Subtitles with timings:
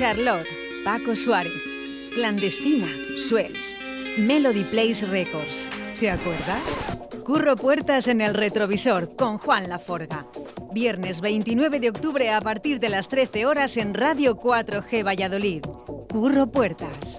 [0.00, 0.46] Charlotte,
[0.82, 1.52] Paco Suárez.
[2.14, 3.76] Clandestina, Swells.
[4.16, 5.68] Melody Place Records.
[6.00, 6.62] ¿Te acuerdas?
[7.22, 10.26] Curro Puertas en el retrovisor con Juan Laforga.
[10.72, 15.64] Viernes 29 de octubre a partir de las 13 horas en Radio 4G Valladolid.
[16.08, 17.18] Curro Puertas.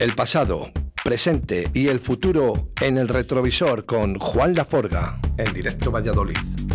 [0.00, 0.72] El pasado,
[1.04, 6.67] presente y el futuro en el retrovisor con Juan Laforga en directo Valladolid.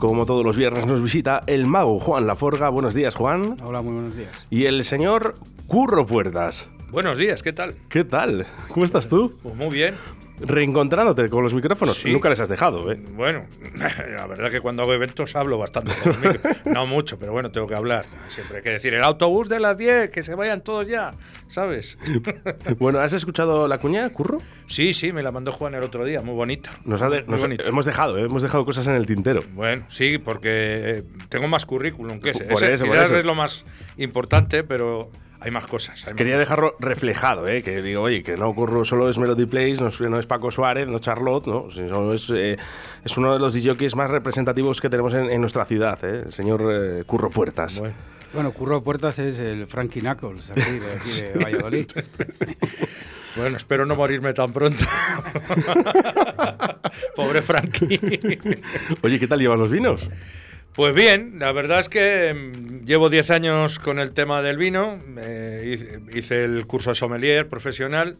[0.00, 2.70] Como todos los viernes nos visita el mago Juan Laforga.
[2.70, 3.56] Buenos días, Juan.
[3.62, 4.46] Hola, muy buenos días.
[4.48, 6.70] Y el señor Curro Puertas.
[6.90, 7.74] Buenos días, ¿qué tal?
[7.90, 8.46] ¿Qué tal?
[8.72, 9.38] ¿Cómo estás tú?
[9.42, 9.94] Pues muy bien.
[10.40, 11.98] Reencontrándote con los micrófonos.
[11.98, 12.10] Sí.
[12.12, 12.98] Nunca les has dejado, ¿eh?
[13.14, 13.44] Bueno,
[13.74, 15.92] la verdad que cuando hago eventos hablo bastante.
[16.02, 16.56] con los micros.
[16.66, 18.04] no mucho, pero bueno, tengo que hablar.
[18.28, 21.12] Siempre hay que decir, el autobús de las 10, que se vayan todos ya,
[21.48, 21.98] ¿sabes?
[22.78, 24.40] Bueno, ¿has escuchado la cuña, Curro?
[24.66, 26.70] sí, sí, me la mandó Juan el otro día, muy bonita.
[26.84, 27.64] Nos ha de- muy nos- bonita.
[27.64, 28.22] hemos dejado, ¿eh?
[28.22, 29.42] hemos dejado cosas en el tintero.
[29.54, 32.44] Bueno, sí, porque eh, tengo más currículum que ese.
[32.44, 33.16] Por Ese eso, por eso.
[33.16, 33.64] es lo más
[33.96, 35.10] importante, pero
[35.40, 36.06] hay más cosas.
[36.06, 37.62] hay más Quería dejarlo reflejado, ¿eh?
[37.62, 40.50] que digo, oye, que no Curro solo es Melody Place, no es, no es Paco
[40.50, 42.58] Suárez, no Charlotte, no, sino es, eh,
[43.04, 46.24] es uno de los DJs más representativos que tenemos en, en nuestra ciudad, ¿eh?
[46.26, 47.80] el señor eh, Curro Puertas.
[47.80, 47.94] Bueno.
[48.32, 51.86] Bueno, Curro Puertas es el Frankie Knuckles, aquí de, aquí de Valladolid.
[53.36, 54.84] Bueno, espero no morirme tan pronto.
[57.16, 58.00] Pobre Frankie.
[59.02, 60.10] Oye, ¿qué tal llevan los vinos?
[60.74, 64.98] Pues bien, la verdad es que mm, llevo 10 años con el tema del vino,
[65.18, 68.16] eh, hice, el curso de sommelier profesional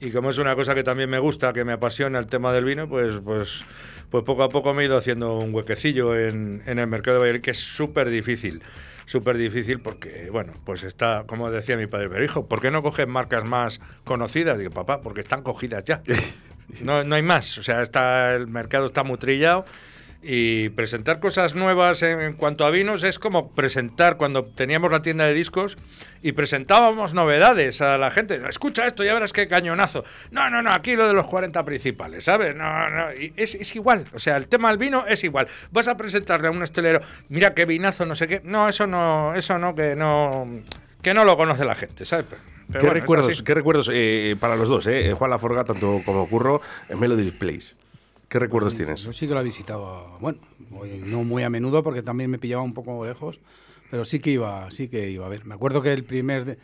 [0.00, 2.64] y como es una cosa que también me gusta, que me apasiona el tema del
[2.64, 3.64] vino, pues, pues,
[4.10, 7.20] pues poco a poco me he ido haciendo un huequecillo en, en el mercado de
[7.20, 8.62] Valladolid, que es súper difícil,
[9.04, 12.82] súper difícil porque, bueno, pues está, como decía mi padre, pero hijo, ¿por qué no
[12.82, 14.58] coges marcas más conocidas?
[14.58, 16.02] Digo, papá, porque están cogidas ya.
[16.80, 19.66] No, no hay más, o sea, está, el mercado está muy trillado
[20.22, 25.02] y presentar cosas nuevas en, en cuanto a vinos es como presentar cuando teníamos la
[25.02, 25.76] tienda de discos
[26.22, 28.40] y presentábamos novedades a la gente.
[28.48, 30.04] Escucha esto, ya verás qué cañonazo.
[30.30, 32.54] No, no, no, aquí lo de los 40 principales, ¿sabes?
[32.54, 34.06] No, no, y es, es igual.
[34.14, 35.48] O sea, el tema del vino es igual.
[35.72, 38.40] Vas a presentarle a un estelero, mira qué vinazo, no sé qué.
[38.44, 40.48] No, eso no, eso no, que no,
[41.02, 42.26] que no lo conoce la gente, ¿sabes?
[42.28, 45.12] Pero- ¿Qué bueno, recuerdos, qué recuerdos eh, para los dos, eh?
[45.18, 47.74] Juan Laforga, tanto como Curro, en Melody Place?
[48.32, 49.02] ¿Qué recuerdos tienes?
[49.02, 50.38] Yo sí que lo he visitado, bueno,
[50.70, 53.38] muy- no muy a menudo porque también me pillaba un poco lejos,
[53.90, 55.44] pero sí que iba, sí que iba a ver.
[55.44, 56.58] Me acuerdo que el primer, de-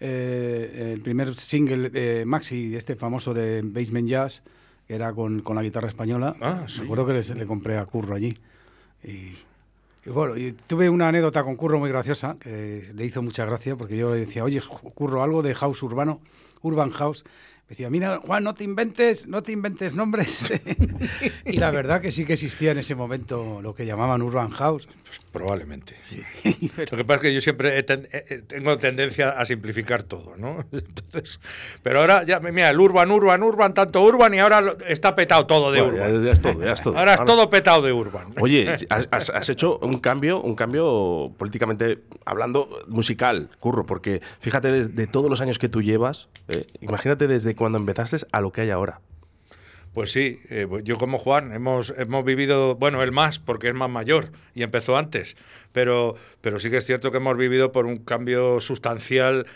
[0.00, 4.42] eh, el primer single eh, maxi de este famoso de Basement Jazz,
[4.86, 6.80] que era con, con la guitarra española, Ah, sí.
[6.80, 8.36] me acuerdo que le, le compré a Curro allí.
[9.02, 9.08] Y,
[10.04, 13.76] y bueno, y tuve una anécdota con Curro muy graciosa, que le hizo mucha gracia,
[13.76, 14.60] porque yo le decía, oye,
[14.94, 16.20] Curro, algo de house urbano,
[16.60, 17.24] urban house.
[17.66, 20.44] Me decía, mira, Juan, no te inventes, no te inventes nombres.
[21.46, 24.86] y la verdad que sí que existía en ese momento lo que llamaban urban house.
[25.04, 25.94] Pues probablemente.
[26.76, 30.02] Pero- Lo que pasa es que yo siempre ten- eh, eh, tengo tendencia a simplificar
[30.02, 30.58] todo, ¿no?
[30.72, 31.40] Entonces,
[31.82, 35.72] pero ahora ya, mira, el urban, urban, urban, tanto urban y ahora está petado todo
[35.72, 36.24] de Bueno, ya, urban.
[36.24, 36.98] ya es todo, ya es todo.
[36.98, 38.34] Ahora es todo petado de urban.
[38.40, 44.70] Oye, has, has- has hecho un cambio, un cambio políticamente hablando musical, Curro, porque fíjate
[44.70, 48.52] de, de todos los años que tú llevas, eh, imagínate desde cuando empezaste a lo
[48.52, 49.00] que hay ahora.
[49.94, 53.74] Pues sí, eh, pues yo como Juan hemos, hemos vivido, bueno, él más, porque es
[53.74, 55.34] más mayor y empezó antes,
[55.72, 59.46] pero, pero sí que es cierto que hemos vivido por un cambio sustancial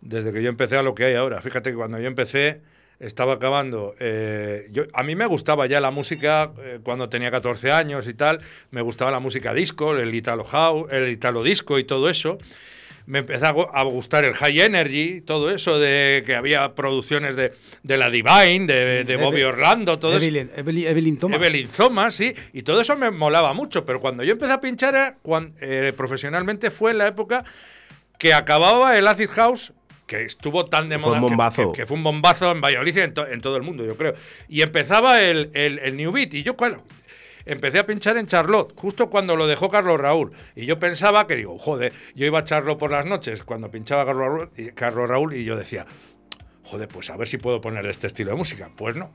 [0.00, 1.40] desde que yo empecé a lo que hay ahora.
[1.40, 2.62] Fíjate que cuando yo empecé
[2.98, 7.70] estaba acabando, eh, yo, a mí me gustaba ya la música eh, cuando tenía 14
[7.70, 8.40] años y tal,
[8.72, 12.38] me gustaba la música disco, el italo house, el italo disco y todo eso
[13.06, 17.36] me empezó a gu- a gustar el high energy, todo eso de que había producciones
[17.36, 17.52] de,
[17.82, 20.24] de la Divine, de, de Bobby Eve- Orlando, todo eso.
[20.26, 21.36] Evelyn, Evelyn, Evelyn Thomas.
[21.38, 24.94] Evelyn Thomas, sí, y todo eso me molaba mucho, pero cuando yo empecé a pinchar
[24.94, 25.16] era
[25.60, 27.44] eh, profesionalmente fue en la época
[28.18, 29.72] que acababa el Acid House,
[30.06, 31.72] que estuvo tan de Fue moda, un que- bombazo.
[31.72, 33.96] Que, que fue un bombazo en Valladolid y en, to- en todo el mundo, yo
[33.96, 34.14] creo.
[34.48, 36.82] Y empezaba el, el- el New Beat, y yo, claro,
[37.46, 40.32] empecé a pinchar en Charlotte, justo cuando lo dejó Carlos Raúl.
[40.54, 44.04] Y yo pensaba que, digo, joder, yo iba a Charlotte por las noches cuando pinchaba
[44.04, 45.86] Carlos Raúl, y, yo decía,
[46.64, 48.70] joder, pues a ver si puedo poner este estilo de música.
[48.76, 49.10] Pues no.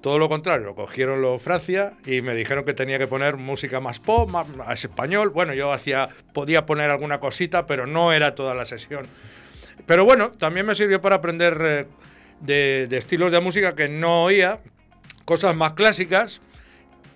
[0.00, 4.00] Todo lo contrario, cogieron lo Francia y me dijeron que tenía que poner música más
[4.00, 5.28] pop, más, español.
[5.28, 9.06] Bueno, yo hacía, podía poner alguna cosita, pero no era toda la sesión.
[9.84, 14.60] Pero bueno, también me sirvió para aprender eh, de estilos de música que no oía,
[15.26, 16.40] cosas más clásicas.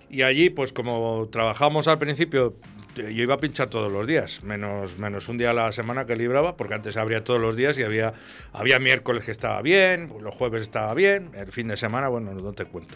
[0.09, 2.55] Y allí, pues como trabajamos al principio,
[2.97, 6.05] eh, yo iba a pinchar todos los días, menos, menos un día a la semana
[6.05, 8.13] que libraba, porque antes abría todos los días y había,
[8.53, 12.53] había miércoles que estaba bien, los jueves estaba bien, el fin de semana, bueno, no
[12.53, 12.95] te cuento.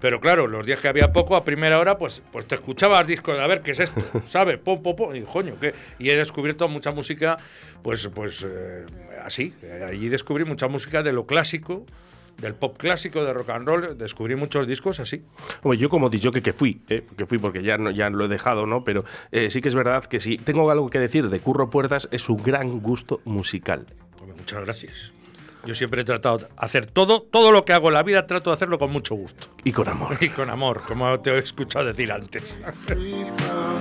[0.00, 3.38] Pero claro, los días que había poco, a primera hora, pues, pues te escuchabas discos,
[3.38, 4.02] a ver, ¿qué es esto?
[4.26, 4.58] ¿Sabes?
[4.58, 5.16] Pom, pom, pom.
[5.16, 5.72] Y coño, ¿qué?
[5.98, 7.38] Y he descubierto mucha música,
[7.82, 8.84] pues, pues eh,
[9.24, 9.54] así.
[9.86, 11.86] Allí descubrí mucha música de lo clásico,
[12.38, 15.24] del pop clásico, de rock and roll, descubrí muchos discos así.
[15.62, 18.24] Hombre, yo como dicho que, que fui, eh, que fui porque ya, no, ya lo
[18.24, 18.84] he dejado, ¿no?
[18.84, 22.08] Pero eh, sí que es verdad que si tengo algo que decir de Curro Puertas
[22.10, 23.86] es su gran gusto musical.
[24.36, 25.12] Muchas gracias.
[25.66, 28.50] Yo siempre he tratado de hacer todo, todo lo que hago en la vida, trato
[28.50, 29.48] de hacerlo con mucho gusto.
[29.64, 30.18] Y con amor.
[30.20, 32.60] Y con amor, como te he escuchado decir antes.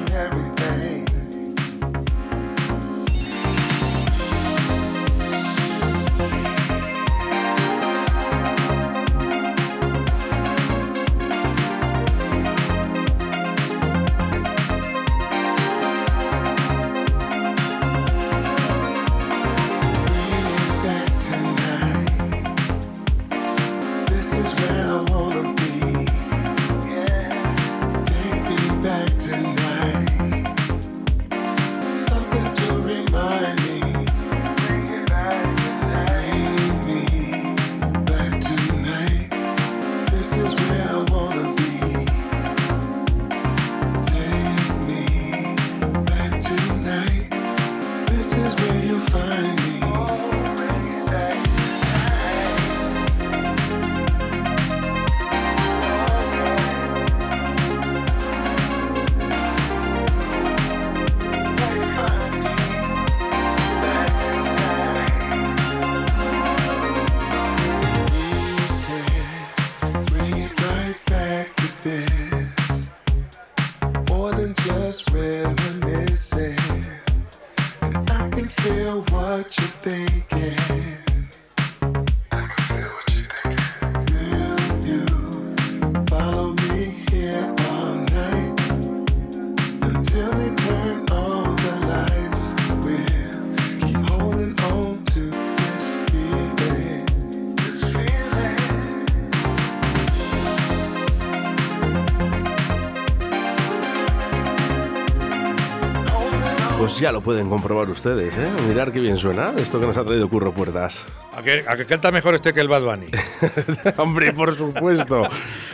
[106.83, 108.45] Pues ya lo pueden comprobar ustedes, ¿eh?
[108.68, 111.06] Mirar qué bien suena esto que nos ha traído Curro Puertas.
[111.33, 113.06] ¿A que, a que canta mejor este que el Bad Bunny?
[113.97, 115.24] Hombre, por supuesto.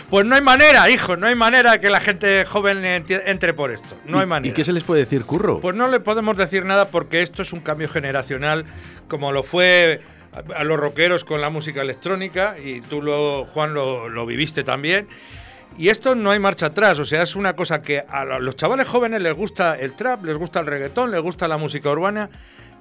[0.07, 3.95] Pues no hay manera, hijo, no hay manera que la gente joven entre por esto.
[4.06, 4.51] No hay manera.
[4.51, 5.61] ¿Y qué se les puede decir, Curro?
[5.61, 8.65] Pues no le podemos decir nada porque esto es un cambio generacional,
[9.07, 10.01] como lo fue
[10.31, 14.63] a, a los rockeros con la música electrónica, y tú, lo, Juan, lo, lo viviste
[14.63, 15.07] también.
[15.79, 18.57] Y esto no hay marcha atrás, o sea, es una cosa que a lo- los
[18.57, 22.29] chavales jóvenes les gusta el trap, les gusta el reggaetón, les gusta la música urbana,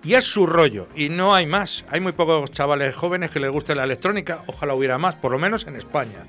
[0.03, 1.85] y es su rollo, y no hay más.
[1.91, 5.39] Hay muy pocos chavales jóvenes que les guste la electrónica, ojalá hubiera más, por lo
[5.39, 6.25] menos en España.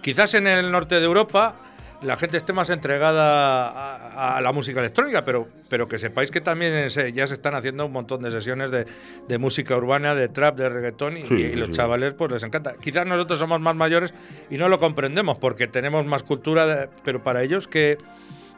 [0.00, 1.56] Quizás en el norte de Europa
[2.02, 6.40] la gente esté más entregada a, a la música electrónica, pero, pero que sepáis que
[6.40, 8.86] también se- ya se están haciendo un montón de sesiones de,
[9.28, 11.72] de música urbana, de trap, de reggaetón, y, Sí, y los sí.
[11.74, 12.74] chavales pues les encanta.
[12.80, 14.12] Quizás nosotros somos más mayores
[14.50, 17.98] y no lo comprendemos porque tenemos más cultura, de- pero para ellos que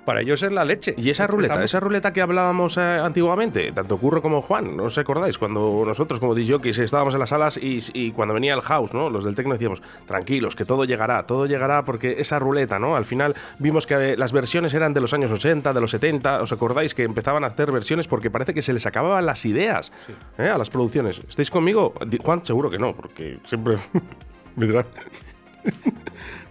[0.06, 0.94] para ellos es la leche.
[0.97, 4.85] Y esa ruleta, Estamos- esa ruleta que hablábamos eh, antiguamente, tanto Curro como Juan, ¿no
[4.85, 5.37] os acordáis?
[5.37, 9.11] Cuando nosotros como DJs estábamos en las salas y, y cuando venía el house, ¿no?
[9.11, 12.97] Los del techno decíamos, tranquilos, que todo llegará, todo llegará porque esa ruleta, ¿no?
[12.97, 16.41] Al final vimos que eh, las versiones eran de los años 80, de los 70,
[16.41, 16.94] ¿os acordáis?
[16.94, 19.93] Que empezaban a hacer versiones porque parece que se les acababan las ideas
[20.39, 20.48] ¿eh?
[20.48, 21.20] a las producciones.
[21.29, 21.93] ¿Estáis conmigo?
[22.22, 23.77] Juan, seguro que no, porque siempre.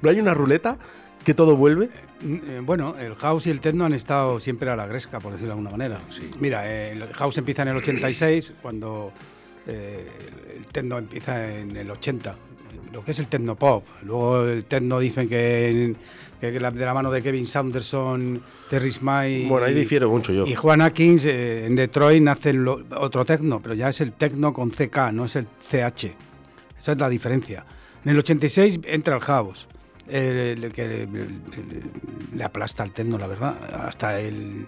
[0.02, 0.78] ¿No hay una ruleta
[1.26, 1.90] que todo vuelve?
[2.24, 5.56] Eh, Bueno, el house y el techno han estado siempre a la gresca, por decirlo
[5.56, 6.00] de alguna manera.
[6.40, 9.12] Mira, eh, el house empieza en el 86, cuando
[9.68, 10.08] eh,
[10.58, 12.36] el- techno empieza en el 80.
[12.94, 13.84] Lo que es el techno pop.
[14.04, 15.96] Luego el techno dicen que,
[16.40, 20.46] que de la mano de Kevin Saunderson, Terry Smyth Bueno, ahí difiero mucho yo.
[20.46, 24.54] y Juan Atkins eh, en Detroit nace lo- otro techno, pero ya es el techno
[24.54, 26.14] con CK, no es el CH.
[26.78, 27.66] Esa es la diferencia.
[28.04, 29.68] En el 86 entra el house,
[30.08, 31.08] que
[32.34, 33.56] le, aplasta al techno, la verdad.
[33.88, 34.68] Hasta el,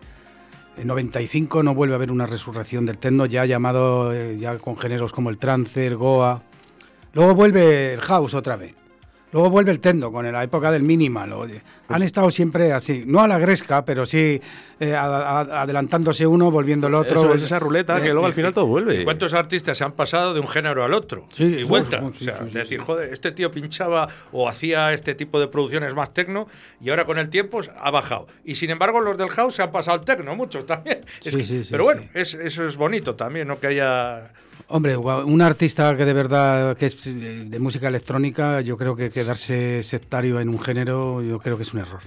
[0.77, 4.77] el 95 no vuelve a haber una resurrección del techno, ya llamado eh, ya con
[4.77, 6.44] géneros como el trance, goa.
[7.13, 8.75] Luego vuelve el house otra vez.
[9.34, 11.34] Luego vuelve el techno con la época del minimal.
[11.34, 11.62] oye.
[11.89, 14.41] Han estado siempre así, no a la gresca, pero sí
[14.79, 17.15] eh, a- a- adelantándose uno, volviendo el otro.
[17.17, 19.03] Eso es esa ruleta Eh, que luego al eh, final todo vuelve.
[19.03, 21.25] ¿Cuántos artistas se han pasado de un género al otro?
[21.34, 22.01] Sí, y uf, vuelta.
[22.03, 22.86] uf, sí, o sea, sí, sí, decir, sí.
[22.86, 26.48] joder, este tío pinchaba o hacía este tipo de producciones más tecno
[26.79, 28.27] y ahora con el tiempo ha bajado.
[28.46, 31.00] Y sin embargo, los del house se han pasado al tecno, muchos también.
[31.25, 32.10] Es Sí, que- sí, sí, pero bueno, sí.
[32.13, 33.60] es- eso es bonito también, ¿no?
[33.60, 34.31] Que haya
[34.69, 39.09] Hombre, un artista que de verdad que es eh, de música electrónica, yo creo que
[39.09, 42.01] quedarse sectario en un género, yo creo que es un error.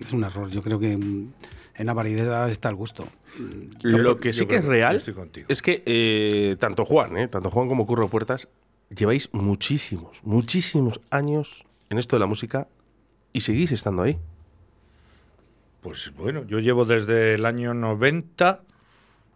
[0.00, 0.48] Es un error.
[0.48, 1.32] Yo creo que mm,
[1.76, 3.06] en la variedad está el gusto.
[3.82, 5.02] Lo que sí que es real
[5.48, 8.48] es que eh, tanto Juan, eh, tanto Juan como Curro Puertas,
[8.88, 12.66] lleváis muchísimos, muchísimos años en esto de la música
[13.32, 14.18] y seguís estando ahí.
[15.82, 18.62] Pues bueno, yo llevo desde el año 90,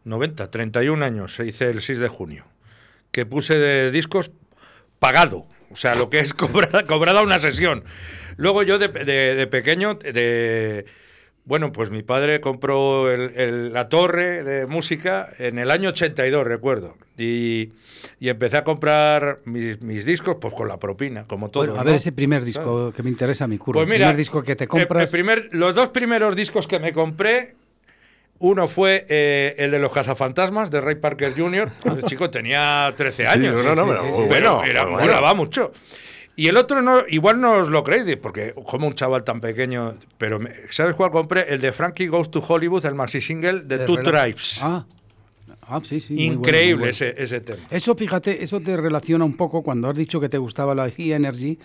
[0.05, 2.45] 90, 31 años, se hice el 6 de junio,
[3.11, 4.31] que puse de discos
[4.99, 7.85] pagado, o sea, lo que es cobrada, cobrada una sesión.
[8.37, 10.87] Luego yo de, de- de pequeño, de,
[11.45, 16.45] bueno, pues mi padre compró el- el- la torre de música en el año 82,
[16.47, 17.73] recuerdo, y,
[18.19, 21.65] y empecé a comprar mis, mis discos pues con la propina, como todo.
[21.67, 23.79] Bueno, a ver ese primer disco que me interesa a mi curro.
[23.79, 25.03] Pues mira, el primer disco que te compras.
[25.05, 27.57] el primer- los dos primeros discos que me compré,
[28.41, 31.71] uno fue eh, el de los cazafantasmas de Ray Parker Jr.
[31.85, 33.57] El chico tenía 13 años.
[33.65, 34.99] no, no, Sí, pero sí, sí, bueno, era- bueno.
[35.07, 35.73] molaba mucho.
[36.37, 39.97] Y el otro no, igual no os lo creéis, porque como un chaval tan pequeño,
[40.17, 41.53] pero me- ¿sabes cuál compré?
[41.53, 43.99] El de Frankie Goes to Hollywood, el maxi single de de Two.
[44.03, 44.59] Tribes.
[44.63, 44.87] Ah,
[45.69, 46.15] ah, sí, sí.
[46.15, 46.91] muy bueno, muy Increíble bueno.
[46.93, 47.61] ese, ese tema.
[47.71, 51.59] Eso, fíjate, eso te relaciona un poco cuando has dicho que te gustaba la Energy,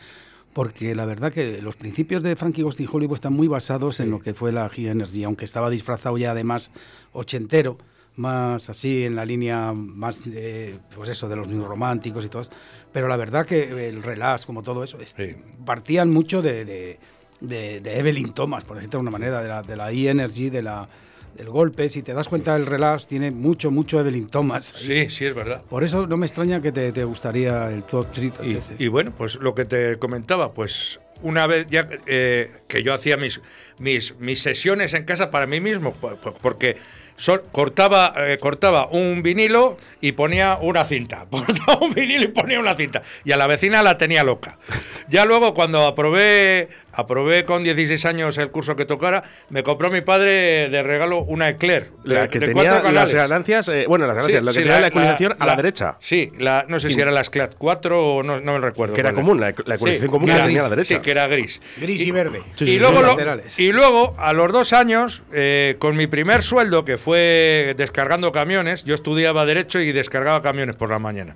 [0.56, 4.10] porque la verdad que los principios de Frankie Ghost in Hollywood están muy basados en
[4.10, 6.72] lo que fue la High Energy, aunque estaba disfrazado ya además
[7.12, 7.78] ochentero,
[8.16, 12.44] más así en la línea más, eh, pues eso, de los new románticos y todo
[12.44, 12.52] eso.
[12.94, 15.36] Pero la verdad que el relax, como todo eso, es- Sí.
[15.66, 17.00] partían mucho de, de,
[17.42, 20.50] de- de Evelyn Thomas, por decirlo de una manera, de la, de la High Energy,
[20.50, 20.88] de la,
[21.36, 21.90] del golpe.
[21.90, 24.74] Si te das cuenta, el relax tiene mucho, mucho Evelyn Thomas.
[24.76, 24.86] ahí.
[24.86, 25.62] Sí, sí, es verdad.
[25.70, 28.32] Por eso no me extraña que te, te gustaría el top 3
[28.80, 32.94] Y, y bueno, pues lo que te comentaba, pues una vez ya eh, que yo
[32.94, 33.42] hacía mis,
[33.80, 36.76] mis, mis sesiones en casa para mí mismo, po- po- porque
[37.16, 41.26] sol- cortaba, eh, cortaba un vinilo y ponía una cinta.
[41.32, 43.02] Cortaba un vinilo y ponía una cinta.
[43.24, 44.58] Y a la vecina la tenía loca.
[45.10, 50.02] Ya luego, cuando aprobé, aprobé con 16 años el curso que tocara, me compró mi
[50.02, 51.92] padre de regalo una Eclair.
[52.04, 54.82] La que de tenía las ganancias, eh, bueno, las ganancias, Sí, lo que sí, tenía
[54.82, 55.98] la, ecualización a la, derecha.
[56.00, 58.94] Sí, la, no sé si era la SCLAT 4 o no, no me recuerdo.
[58.94, 60.96] Que era común, la- la ecualización común la era tenía a la derecha.
[60.96, 61.62] Sí, que era gris.
[61.78, 62.42] Gris y verde.
[62.60, 63.02] Y, sí, luego sí.
[63.02, 63.60] lo- Laterales.
[63.60, 68.84] y luego, a los dos años, eh, con mi primer sueldo, que fue descargando camiones,
[68.86, 71.36] yo estudiaba Derecho y descargaba camiones por la mañana.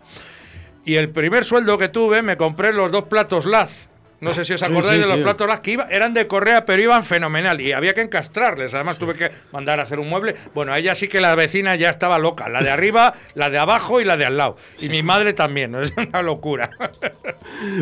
[0.86, 3.88] Y el primer sueldo que tuve, me compré los dos platos Laz.
[4.21, 5.23] No sé si os acordáis sí, de los sí.
[5.23, 7.61] platos Laz que iba, eran de correa, pero iban fenomenal.
[7.61, 8.73] Y había que encastrarles.
[8.73, 10.35] Además, tuve que mandar a hacer un mueble.
[10.53, 12.49] Bueno, ella sí que la vecina ya estaba loca.
[12.49, 14.57] La de arriba, la de abajo y la de al lado.
[14.79, 15.71] Y mi madre también.
[15.71, 15.81] ¿no?
[15.89, 16.69] Es una locura.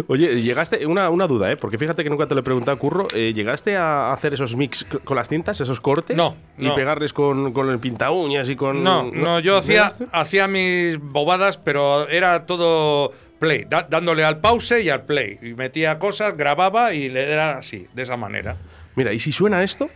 [0.08, 1.58] Oye, llegaste, una, una duda, ¿eh?
[1.58, 3.08] Porque fíjate que nunca te lo he preguntado, Curro.
[3.13, 6.15] eh, ¿Llegaste a hacer esos mix con las cintas, esos cortes?
[6.15, 6.74] No, Y no.
[6.74, 8.84] pegarles con, con el pinta uñas y con.
[8.84, 14.89] No, no, yo hacía, hacía mis bobadas, pero era todo play, dándole al pause y
[14.89, 15.39] al play.
[15.41, 18.58] Y metía cosas, grababa y le era así, de esa manera.
[18.96, 19.89] Mira, ¿y si suena esto?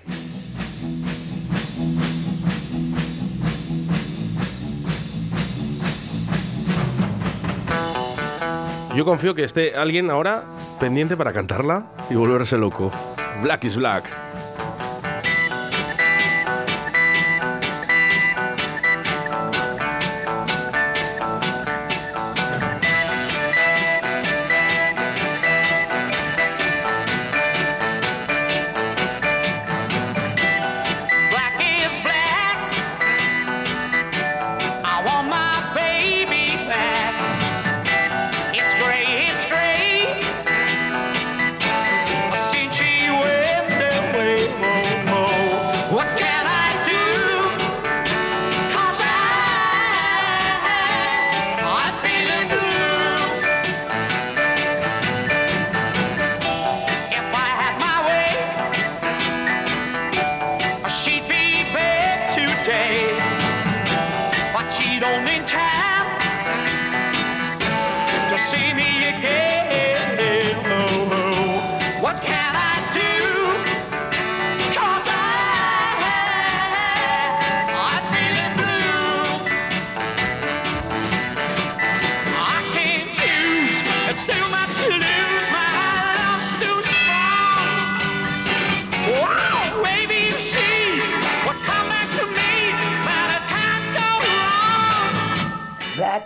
[8.95, 10.43] Yo confío que esté alguien ahora
[10.79, 12.91] pendiente para cantarla y volverse loco.
[13.41, 13.75] Black is.
[13.75, 14.31] Black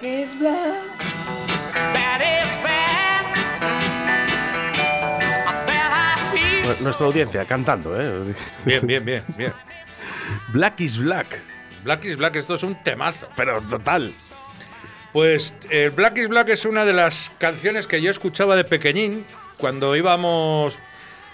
[0.06, 0.36] is
[6.82, 8.34] Nuestra audiencia cantando, ¿eh?
[8.66, 9.54] Bien, bien, bien, bien.
[10.54, 11.40] Black is Black.
[11.84, 13.28] Black is Black, esto es un temazo.
[13.36, 14.14] Pero total.
[15.14, 19.26] Pues el Black is Black es una de las canciones que yo escuchaba de pequeñín
[19.58, 20.78] cuando íbamos.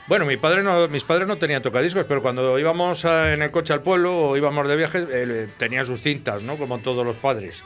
[0.07, 3.51] Bueno, mi padre no, mis padres no tenían tocadiscos, pero cuando íbamos a- en el
[3.51, 6.57] coche al pueblo o íbamos de viaje, eh, tenía sus cintas, ¿no?
[6.57, 7.63] Como todos los padres.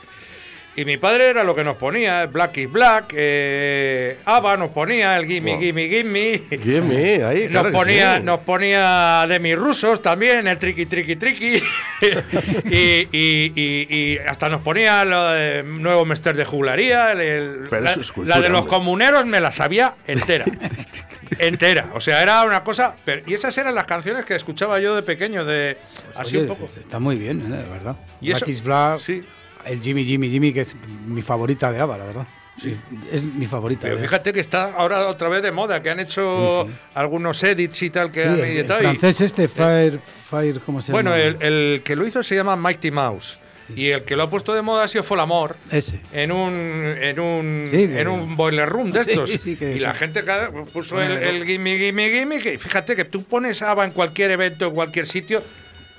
[0.78, 5.16] Y mi padre era lo que nos ponía, Black is Black, eh, ABBA nos ponía,
[5.16, 5.60] el Gimme, Wow.
[5.62, 6.42] Gimme, Gimme.
[6.62, 8.22] Gimme, ahí, Nos claro ponía, sí.
[8.22, 11.54] nos ponía de mis rusos también, el triqui triqui triqui.
[12.64, 17.12] y, y- y- y hasta nos ponía lo de nuevo Mester de juglaría.
[17.12, 18.70] el- la, cultura, de los hombre.
[18.76, 20.44] comuneros me la sabía entera.
[21.38, 21.88] entera.
[21.94, 22.94] O sea, era una cosa.
[23.04, 25.78] pero- y esas eran las canciones que escuchaba yo de pequeño, de
[26.14, 26.66] así Oye, un poco.
[26.66, 27.48] es- Está muy bien, ¿eh?
[27.48, 27.96] la verdad.
[28.20, 29.22] Y Black eso- is Black, sí.
[29.66, 32.26] El Jimmy, Jimmy, Jimmy, que es mi favorita de ABBA, la verdad.
[32.60, 32.74] Sí,
[33.12, 33.82] es mi favorita.
[33.82, 36.78] Pero fíjate que está ahora otra vez de moda, que han hecho Sí, sí.
[36.94, 38.80] algunos edits y tal que Sí, han el, el editado.
[38.80, 41.22] y- francés este, Fire, Fire, ¿cómo se Bueno, llama?
[41.22, 43.38] el, el que lo hizo se llama Mighty Mouse.
[43.74, 45.56] Y el que lo ha puesto de moda ha sido Folamor.
[45.72, 45.98] Ese.
[46.12, 49.28] En un, en un, Sí, que- en un boiler room de estos.
[49.28, 49.80] sí, que y sí.
[49.80, 52.38] la gente cada- puso el, Bueno, el gimme, gimme, gimme.
[52.38, 55.42] Que fíjate que tú pones ABBA en cualquier evento, en cualquier sitio.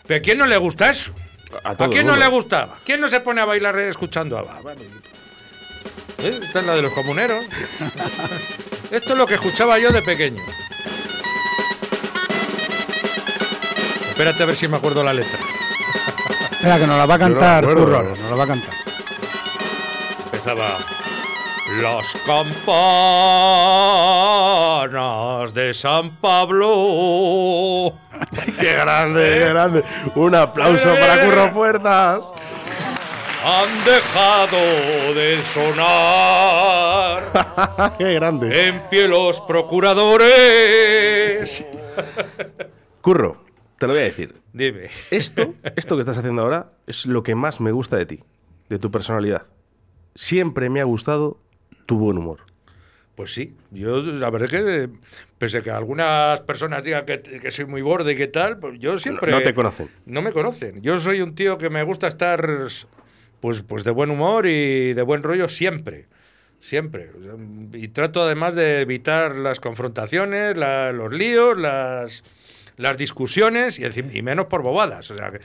[0.08, 1.12] ¿Pero a quién no le gusta eso?
[1.64, 2.78] A ¿A, quién no le gustaba?
[2.84, 4.62] ¿Quién no se pone a bailar escuchando ABBA?
[4.62, 6.40] Bueno, ¿eh?
[6.42, 7.46] Esta es la de los comuneros.
[8.92, 10.42] Esto es lo que escuchaba yo de pequeño.
[14.10, 15.40] Espérate a ver si me acuerdo la letra.
[16.52, 18.74] Espera, que nos la va a no cantar ahora, nos la va a cantar.
[20.26, 20.78] Empezaba.
[21.82, 22.08] Las
[24.88, 27.94] campanas de San Pablo.
[28.60, 29.84] ¡Qué grande, qué grande!
[30.16, 32.28] Un aplauso para Curro Puertas.
[33.46, 34.58] Han dejado
[35.14, 37.22] de sonar.
[37.98, 38.68] ¡Qué grande!
[38.68, 41.64] En pie los procuradores.
[43.02, 43.46] Curro,
[43.78, 44.36] te lo voy a decir.
[44.52, 44.90] Dime.
[45.12, 48.22] Esto, esto que estás haciendo ahora es lo que más me gusta de ti,
[48.70, 49.44] de tu personalidad.
[50.16, 51.40] Siempre me ha gustado
[51.86, 52.47] tu buen humor.
[53.18, 54.90] Pues sí, yo la verdad es que,
[55.40, 58.78] pese a que algunas personas digan que, que soy muy borde y que tal, pues
[58.80, 59.32] yo siempre...
[59.32, 59.90] no te conocen.
[60.06, 60.84] No me conocen.
[60.84, 62.48] Yo soy un tío que me gusta estar
[63.40, 66.06] pues, pues de buen humor y de buen rollo siempre.
[66.60, 67.10] Siempre.
[67.74, 72.24] Y trato además de evitar las confrontaciones, la- los líos, las,
[72.78, 75.10] las discusiones y, encima- y menos por bobadas.
[75.10, 75.40] O sea, que,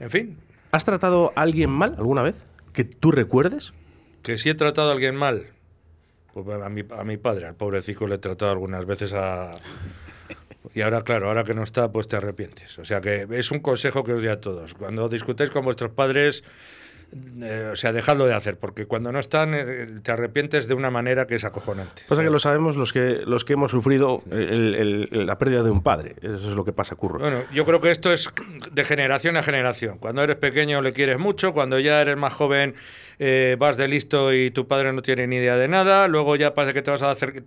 [0.00, 0.38] en fin,
[0.72, 2.44] ¿Has tratado a alguien mal alguna vez?
[2.72, 3.72] ¿Que tú recuerdes?
[4.22, 5.46] que si he tratado a alguien mal,
[6.32, 9.52] pues a mi, a mi padre, al pobrecito le he tratado algunas veces a...
[10.74, 12.78] Y ahora, claro, ahora que no está, pues te arrepientes.
[12.78, 14.74] O sea que es un consejo que os doy a todos.
[14.74, 16.44] Cuando discutáis con vuestros padres,
[17.42, 20.90] eh, o sea, dejadlo de hacer, porque cuando no están, eh, te arrepientes de una
[20.90, 22.02] manera que es acojonante.
[22.08, 25.62] Pasa que lo sabemos los que, los que hemos sufrido el- el- el- la pérdida
[25.62, 26.16] de un padre.
[26.22, 27.18] Eso es lo que pasa, Curro.
[27.18, 28.30] Bueno, yo creo que esto es
[28.70, 29.98] de generación a generación.
[29.98, 32.74] Cuando eres pequeño le quieres mucho, cuando ya eres más joven
[33.18, 36.54] eh, vas de listo y tu padre no tiene ni idea de nada, luego ya
[36.54, 37.44] parece que te vas a hacer,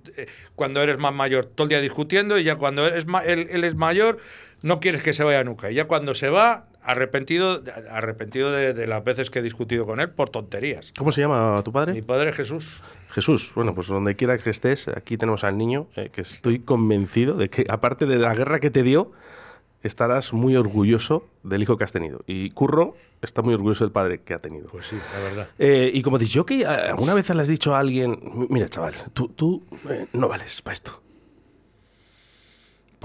[0.56, 4.20] cuando eres más mayor, todo el día discutiendo y ya cuando eres él es mayor
[4.62, 5.70] no quieres que se vaya nunca.
[5.70, 10.00] Y ya cuando se va, arrepentido, arrepentido de, de las veces que he discutido con
[10.00, 10.94] él por tonterías.
[10.98, 12.04] ¿Cómo se llama tu Mi padre?
[12.04, 12.82] padre Jesús.
[13.10, 13.52] Jesús.
[13.56, 17.50] Bueno, pues donde quiera que estés, aquí tenemos al niño, eh, que estoy convencido de
[17.50, 19.12] que, aparte de la guerra que te dio,
[19.84, 22.22] estarás muy orgulloso del hijo que has tenido.
[22.28, 24.68] Y Curro está muy orgulloso del padre que ha tenido.
[24.70, 25.48] Pues sí, la verdad.
[25.60, 28.20] Eh, y como dicho, que alguna vez le has dicho a alguien,
[28.50, 31.02] mira chaval, tú, tú eh, no vales para esto.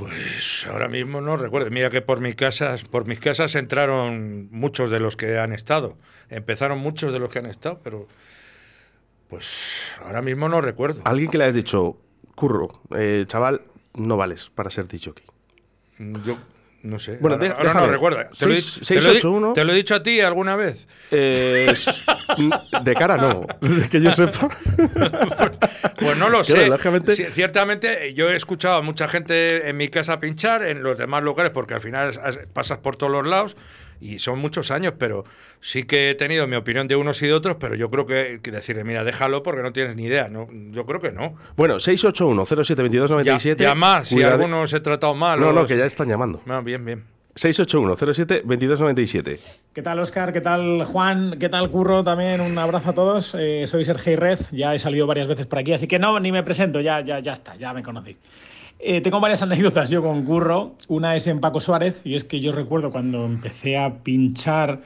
[0.01, 1.71] Pues ahora mismo no recuerdo.
[1.71, 5.99] Mira que por mis casas, por mis casas entraron muchos de los que han estado.
[6.31, 8.09] Empezaron muchos de los que han estado, pero
[9.29, 11.03] pues ahora mismo no recuerdo.
[11.05, 11.99] Alguien que le has dicho,
[12.35, 13.61] Curro, eh, chaval,
[13.95, 15.25] no vales para ser dicho aquí.
[16.25, 16.39] Yo
[16.83, 17.19] no sé.
[17.21, 17.87] Bueno, ahora, no déjame.
[17.89, 18.19] recuerdo.
[18.19, 19.53] Te lo, te lo he- 681.
[19.53, 20.89] te lo he dicho a ti alguna vez.
[21.11, 21.73] Eh,
[22.83, 23.47] de cara no,
[23.91, 24.49] que yo sepa.
[26.01, 26.71] Pues no lo sé.
[27.15, 30.97] Sí, ciertamente, eh, yo he escuchado a mucha gente en mi casa pinchar, en los
[30.97, 32.19] demás lugares, porque al final
[32.55, 33.55] pasas por todos los lados
[34.01, 35.25] y son muchos años, pero
[35.61, 38.41] sí que he tenido mi opinión de unos y de otros, pero yo creo que,
[38.43, 40.29] que decirle, mira, déjalo porque no tienes ni idea.
[40.29, 41.37] No, yo creo que no.
[41.57, 43.63] Bueno, 681 07 22 Ya, 97.
[43.63, 45.39] ya más, si Cuidado- algunos he tratado mal.
[45.39, 46.41] No, no, que ya están llamando.
[46.49, 47.05] Ah, bien, bien.
[47.37, 49.39] 681 07 22 97.
[49.73, 50.33] ¿Qué tal, Oscar?
[50.33, 51.37] ¿Qué tal, Juan?
[51.39, 52.03] ¿Qué tal, Curro?
[52.03, 53.37] También un abrazo a todos.
[53.39, 56.33] Eh, soy Sergei Red, ya he salido varias veces por aquí, así que no, ni
[56.33, 58.17] me presento, ya, ya, ya está, ya me conocéis.
[58.83, 60.77] Eh, tengo varias anécdotas yo con Curro.
[60.89, 64.83] Una es en Paco Suárez, y es que yo recuerdo cuando empecé a pinchar,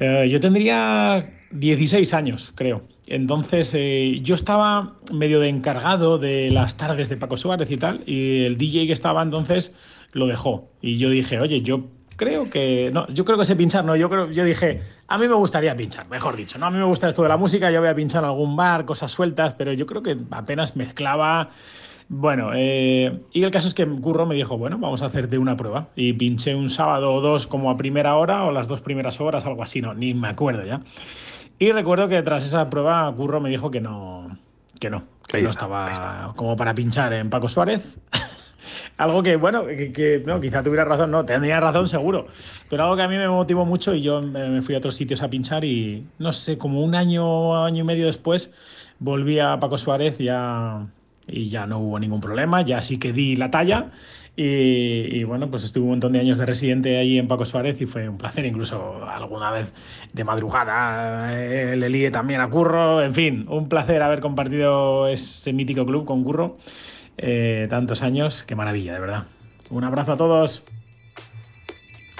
[0.00, 2.82] eh, yo tendría 16 años, creo.
[3.06, 8.02] Entonces eh, yo estaba medio de encargado de las tardes de Paco Suárez y tal,
[8.04, 9.74] y el DJ que estaba entonces
[10.12, 10.68] lo dejó.
[10.82, 12.90] Y yo dije, oye, yo creo que.
[12.92, 13.96] No, yo creo que sé pinchar, no.
[13.96, 16.58] Yo, creo, yo dije, a mí me gustaría pinchar, mejor dicho.
[16.58, 16.66] ¿no?
[16.66, 18.84] A mí me gusta esto de la música, yo voy a pinchar en algún bar,
[18.84, 21.50] cosas sueltas, pero yo creo que apenas mezclaba.
[22.10, 25.56] Bueno, eh, y el caso es que Curro me dijo, bueno, vamos a hacerte una
[25.56, 25.88] prueba.
[25.94, 29.44] Y pinché un sábado o dos como a primera hora o las dos primeras horas,
[29.44, 30.80] algo así, no, ni me acuerdo ya.
[31.58, 34.38] Y recuerdo que tras esa prueba Curro me dijo que no,
[34.80, 37.98] que no, que Ahí no está, estaba como para pinchar en Paco Suárez.
[38.96, 42.26] algo que, bueno, que, que, no, quizá tuviera razón, no, tendría razón seguro,
[42.70, 44.96] pero algo que a mí me motivó mucho y yo me me fui a otros
[44.96, 48.52] sitios a pinchar y, no sé, como un año, año y medio después,
[48.98, 50.86] volví a Paco Suárez ya,
[51.28, 53.90] y ya no hubo ningún problema, ya sí que di la talla.
[54.40, 57.86] Y, bueno, pues estuve un montón de años de residente ahí en Paco Suárez y
[57.86, 59.72] fue un placer, incluso alguna vez
[60.12, 65.52] de madrugada eh, le lié también a Curro, en fin, un placer haber compartido ese
[65.52, 66.56] mítico club con Curro
[67.16, 69.24] eh, tantos años, qué maravilla, de verdad.
[69.70, 70.62] Un abrazo a todos.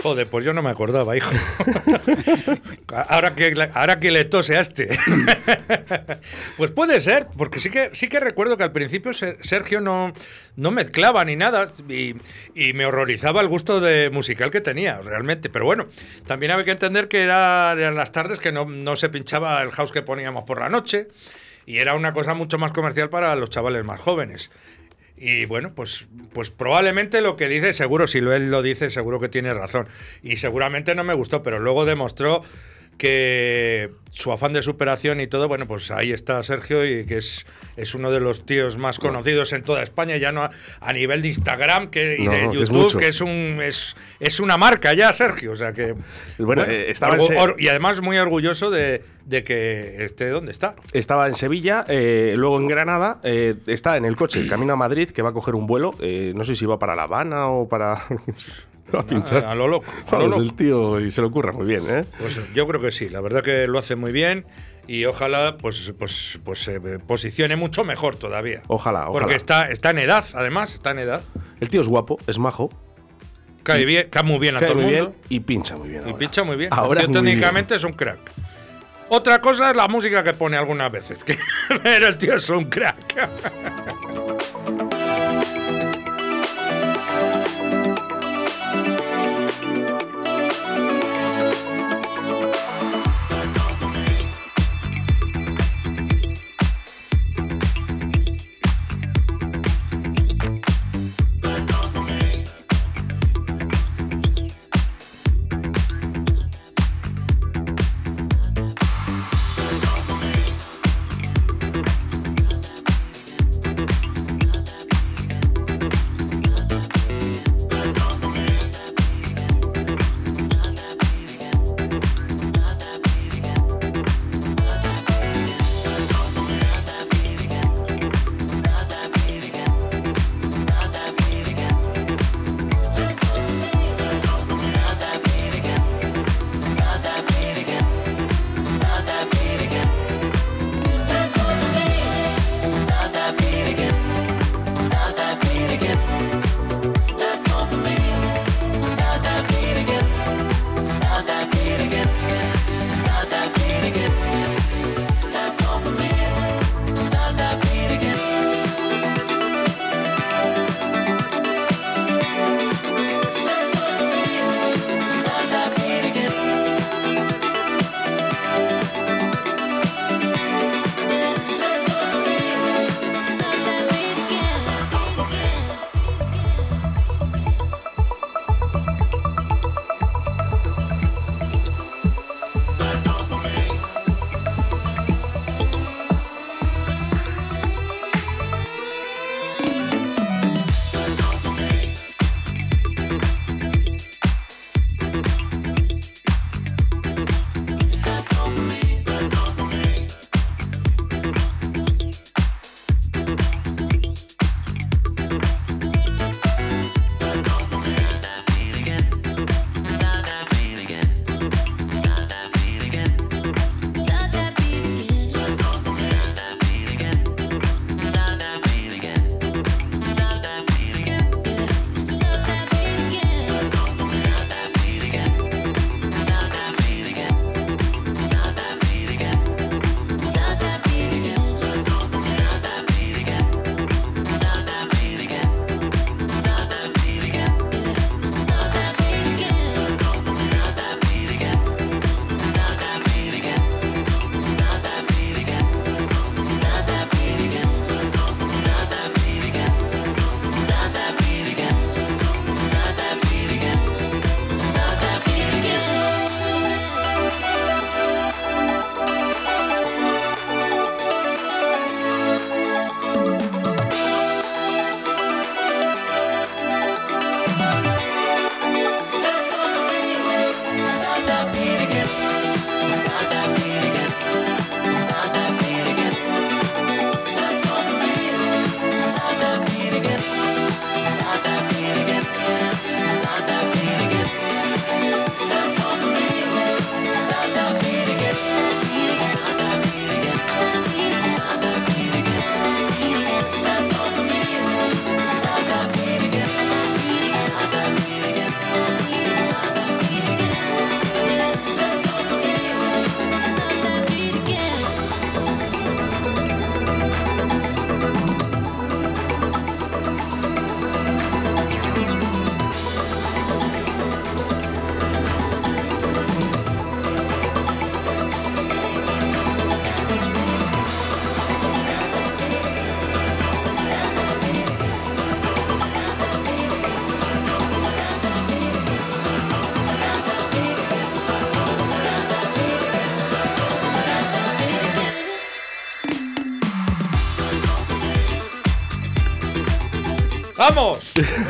[0.02, 1.30] Joder, pues yo no me acordaba, hijo.
[3.08, 4.88] ahora, que, ahora que le tose a este.
[6.56, 10.12] pues puede ser, porque sí que, sí que recuerdo que al principio Ser- Sergio no,
[10.56, 12.14] no mezclaba ni nada y,
[12.54, 15.50] y me horrorizaba el gusto de musical que tenía, realmente.
[15.50, 15.86] Pero bueno,
[16.26, 19.70] también había que entender que era, eran las tardes que no, no se pinchaba el
[19.72, 21.08] house que poníamos por la noche
[21.66, 24.50] y era una cosa mucho más comercial para los chavales más jóvenes.
[25.20, 29.18] Y bueno, pues, pues probablemente lo que dice, seguro, si lo- él lo dice, seguro
[29.20, 29.88] que tiene razón.
[30.22, 32.42] Y seguramente no me gustó, pero luego demostró
[32.98, 37.46] que su afán de superación y todo, bueno, pues ahí está Sergio y que es,
[37.76, 40.50] es uno de los tíos más conocidos en toda España, ya no a,
[40.80, 42.98] a nivel de Instagram que, y No, de es YouTube, mucho.
[42.98, 45.52] que es un es, es una marca ya, Sergio.
[45.52, 45.94] O sea que.
[46.38, 50.74] Bueno, eh, estaba or- y además muy orgulloso de, de que esté donde está.
[50.92, 55.10] Estaba en Sevilla, eh, luego en Granada, eh, está en el coche, camino a Madrid,
[55.10, 57.68] que va a coger un vuelo, eh, no sé si va para La Habana o
[57.68, 57.92] para...
[58.92, 59.44] a pinchar.
[59.44, 59.86] A, a lo loco.
[60.10, 60.40] A lo loco.
[60.40, 62.04] el tío y se lo ocurra muy bien, ¿eh?
[62.18, 64.46] Pues yo creo que sí, la verdad que lo hace muy bien
[64.86, 68.62] y ojalá pues pues pues se posicione mucho mejor todavía.
[68.68, 69.12] Ojalá, ojalá.
[69.12, 71.22] Porque está, está en edad, además, está en edad.
[71.60, 72.70] El tío es guapo, es majo,
[73.62, 75.10] Cae, bien, cae muy bien a cae todo el mundo.
[75.10, 76.00] bien y pincha muy bien.
[76.00, 76.18] Y ahora.
[76.18, 76.70] pincha muy bien.
[76.72, 78.32] Ahora el tío técnicamente es un crack.
[79.10, 81.18] Otra cosa es la música que pone algunas veces.
[81.24, 81.38] que-
[81.82, 83.28] Pero el tío es un crack.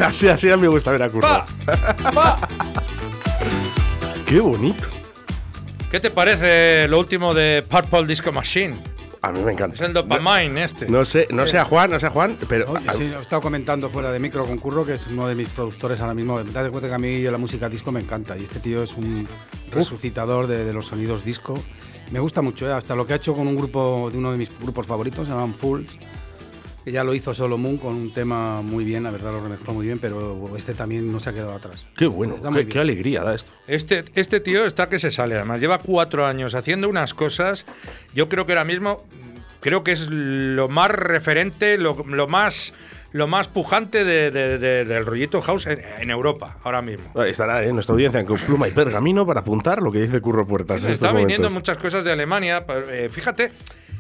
[0.09, 1.29] así, así a mí me gusta ver a Curro.
[1.29, 1.47] ¡Va!
[2.17, 2.39] ¡Va!
[4.27, 4.89] Qué bonito.
[5.91, 8.77] ¿Qué te parece lo último de Purple Disco Machine?
[9.21, 9.75] A mí me encanta.
[9.75, 10.89] Es el Dopamine este.
[10.89, 13.23] No sé, no sé a Juan, no sé a Juan, pero Oye, sí, lo he
[13.23, 16.41] estado comentando fuera de micro con Curro, que es uno de mis productores ahora mismo.
[16.41, 18.95] Te das cuenta que a mí la música disco me encanta y este tío es
[18.95, 19.27] un
[19.73, 21.55] resucitador de, de los sonidos disco.
[22.11, 22.73] Me gusta mucho, ¿eh?
[22.73, 25.33] hasta lo que ha hecho con un grupo de uno de mis grupos favoritos, se
[25.33, 25.99] llaman Fools,
[26.89, 29.75] que ya lo hizo Solo Moon con un tema muy bien, la verdad lo remezcló
[29.75, 31.87] muy bien, pero este también no se ha quedado atrás.
[31.97, 33.53] qué bueno, Está qué, qué alegría da esto.
[33.67, 37.67] Este, este tío está que se sale, además lleva cuatro años haciendo unas cosas.
[38.15, 39.05] Yo creo que ahora mismo,
[39.61, 42.73] creo que es lo más referente, lo, lo más,
[43.13, 47.23] lo más pujante de- de- de- del rollito house en, en Europa, ahora mismo.
[47.23, 50.83] Estará en nuestra audiencia con pluma y pergamino para apuntar lo que dice Curro Puertas.
[50.83, 51.73] en Me estos están viniendo momentos.
[51.75, 52.65] muchas cosas de Alemania.
[52.67, 53.53] pero, eh, fíjate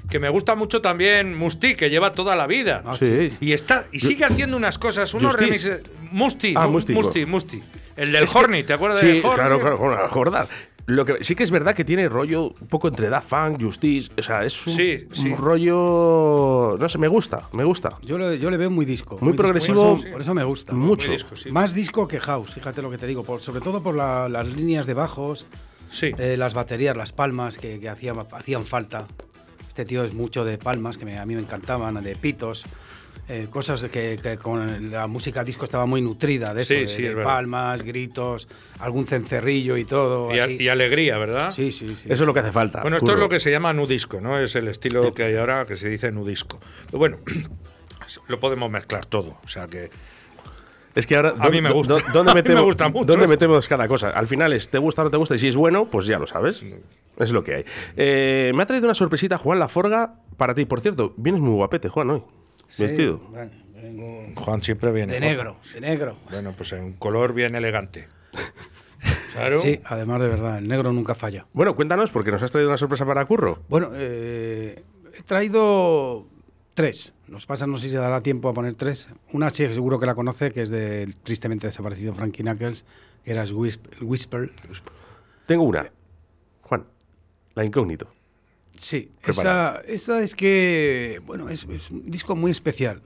[0.08, 2.82] que me gusta mucho también Musti, que lleva toda la vida.
[2.86, 3.32] Ah, Sí.
[3.40, 5.68] Y está y sigue haciendo unas cosas, unos Justice.
[5.80, 6.12] remixes.
[6.12, 7.26] Musti, Ah, Mu- Musti, Musti.
[7.26, 7.62] Musti.
[7.96, 9.34] El del Es que- Horny, ¿te acuerdas Sí, del Horny?
[9.36, 10.48] claro, claro, claro, acordar.
[10.86, 14.10] Lo que sí que es verdad que tiene rollo un poco entre Da Funk, Justice,
[14.16, 15.28] o sea, es un, Sí, sí.
[15.28, 17.98] un rollo, no sé, me gusta, me gusta.
[18.02, 19.18] Yo le, yo le veo muy disco.
[19.20, 19.96] Muy progresivo.
[19.96, 20.72] Por eso, por eso me gusta.
[20.72, 21.12] Mucho.
[21.12, 21.50] Disco, sí.
[21.50, 24.46] Más disco que house, fíjate lo que te digo, por- sobre todo por la- las
[24.46, 25.46] líneas de bajos,
[25.90, 26.12] Sí.
[26.18, 29.06] eh, las baterías, las palmas que, que hacían, hacían falta.
[29.78, 32.64] Este tío es mucho de palmas, que me- a mí me encantaban, de pitos,
[33.28, 36.86] eh, cosas que, que con la música disco estaba muy nutrida de eso, Sí, de,
[36.88, 37.30] sí, de es verdad.
[37.30, 38.48] palmas, gritos,
[38.80, 40.34] algún cencerrillo y todo.
[40.34, 40.56] Y, a- así.
[40.58, 41.52] y alegría, ¿verdad?
[41.54, 42.08] Sí, sí, sí.
[42.10, 42.82] Eso es lo que hace falta.
[42.82, 44.36] Bueno, esto es lo que se llama nudisco, ¿no?
[44.40, 46.58] Es el estilo que hay ahora que se dice nudisco.
[46.86, 47.18] Pero bueno,
[48.26, 49.38] lo podemos mezclar todo.
[49.44, 49.90] O sea que.
[50.98, 51.34] Es que ahora.
[51.38, 51.94] A mí me ¿dó- gusta.
[51.94, 53.04] dó- ¿Dónde me metemos, gusta mucho.
[53.04, 54.10] ¿Dónde metemos cada cosa?
[54.10, 55.34] Al final es, ¿te gusta o no te gusta?
[55.36, 56.64] Y si es bueno, pues ya lo sabes.
[57.18, 57.64] Es lo que hay.
[57.96, 60.64] Eh, me ha traído una sorpresita Juan Laforga para ti.
[60.64, 62.22] Por cierto, vienes muy guapete, Juan, hoy.
[62.68, 63.18] Sí, Vestido.
[63.30, 65.12] bueno, vengo Juan siempre viene.
[65.14, 65.30] de guapo.
[65.34, 66.16] negro, de negro.
[66.30, 68.08] Bueno, pues en un color bien elegante.
[69.32, 69.60] Claro.
[69.60, 71.46] Sí, además de verdad, el negro nunca falla.
[71.52, 73.60] Bueno, cuéntanos, porque nos has traído una sorpresa para Curro.
[73.68, 74.82] Bueno, eh,
[75.16, 76.26] he traído
[76.78, 77.12] tres.
[77.26, 79.08] Nos pasa, no sé si dará tiempo a poner tres.
[79.32, 82.84] Una sí, seguro que la conoce, que es del tristemente desaparecido Frankie Knuckles,
[83.24, 83.42] que era
[84.00, 84.52] Whisper.
[85.44, 85.90] Tengo una.
[86.60, 86.86] Juan,
[87.56, 88.12] la incógnito.
[88.76, 93.02] Sí, esa, esa es que, bueno, es, es un disco muy especial,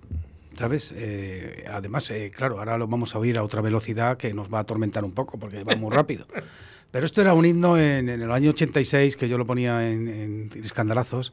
[0.53, 0.93] ¿sabes?
[0.95, 4.59] Eh, además, eh, claro, ahora lo vamos a oír a otra velocidad que nos va
[4.59, 6.27] a atormentar un poco porque va muy rápido.
[6.91, 10.09] Pero esto era un himno en, en el año 86 que yo lo ponía en,
[10.09, 11.33] en escandalazos.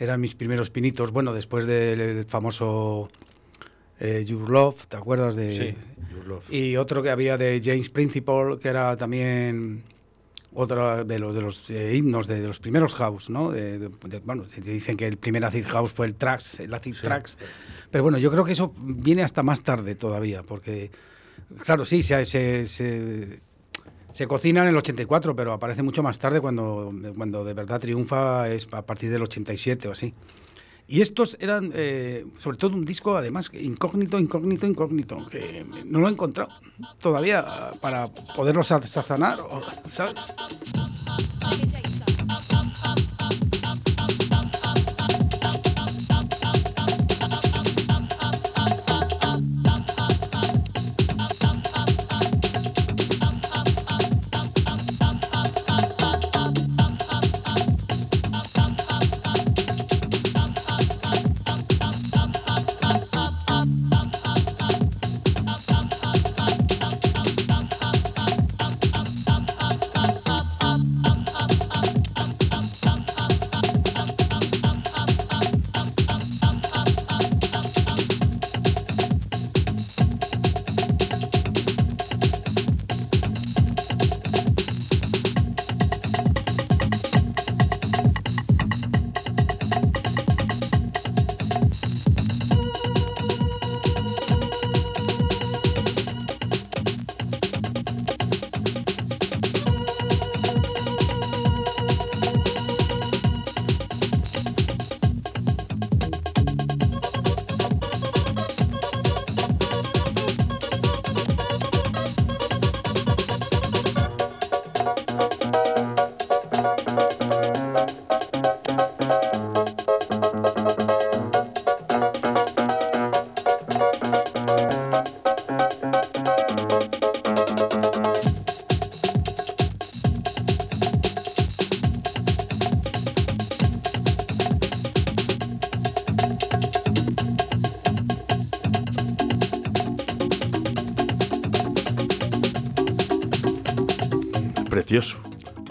[0.00, 3.08] Eran mis primeros pinitos, bueno, después del famoso
[4.00, 5.52] eh, Your Love, ¿te acuerdas de...?
[5.56, 6.50] Sí, Your Love.
[6.52, 9.82] Y otro que había de James Principal, que era también
[10.54, 13.50] otro de los, de los eh, himnos de, de los primeros house, ¿no?
[13.52, 16.72] De, de- de- bueno, se dicen que el primer acid house fue el tracks, el
[16.72, 17.36] acid tracks.
[17.90, 20.90] Pero bueno, yo creo que eso viene hasta más tarde todavía, porque,
[21.62, 23.40] claro, sí, se, se, se,
[24.12, 28.48] se cocina en el 84, pero aparece mucho más tarde cuando, cuando de verdad triunfa
[28.48, 30.14] es a partir del 87 o así.
[30.88, 36.08] Y estos eran, eh, sobre todo, un disco, además, incógnito, incógnito, incógnito, que no lo
[36.08, 36.50] he encontrado
[37.00, 40.14] todavía para poderlo sa- sazonar, o- ¿sabes?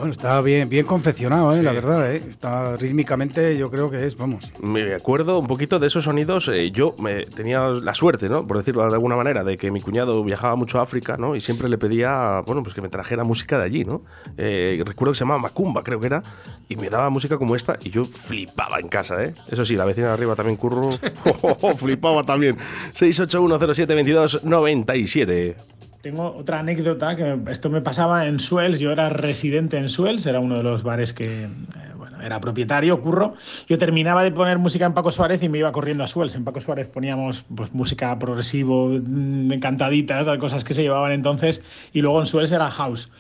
[0.10, 1.62] Bueno, está bien, bien confeccionado, ¿eh?
[1.62, 2.12] la verdad.
[2.12, 2.24] ¿eh?
[2.28, 4.52] Está rítmicamente, yo creo que es, vamos.
[4.60, 6.48] Me acuerdo un poquito de esos sonidos.
[6.48, 8.48] eh, yo me, tenía la suerte, ¿no?
[8.48, 11.36] Por decirlo de alguna manera, de que mi cuñado viajaba mucho a África, ¿no?
[11.36, 14.02] Y siempre le pedía, bueno, pues que me trajera música de allí, ¿no?
[14.36, 16.24] Eh, recuerdo que se llamaba Macumba, creo que era,
[16.68, 19.36] y me daba música como esta y yo flipaba en casa, ¿eh?
[19.52, 20.90] Eso sí, la vecina de arriba también curro,
[21.78, 22.58] flipaba también.
[22.96, 25.79] 681072297.
[26.02, 28.80] Tengo otra anécdota que esto me pasaba en Suels.
[28.80, 31.50] Yo era residente en Suels, era uno de los bares que, eh,
[31.98, 33.34] bueno, era propietario, curro.
[33.68, 36.36] Yo terminaba de poner música en Paco Suárez y me iba corriendo a Suels.
[36.36, 41.62] En Paco Suárez poníamos pues, música progresivo, mm, encantaditas, cosas que se llevaban entonces.
[41.92, 43.12] Y luego en Suels era house.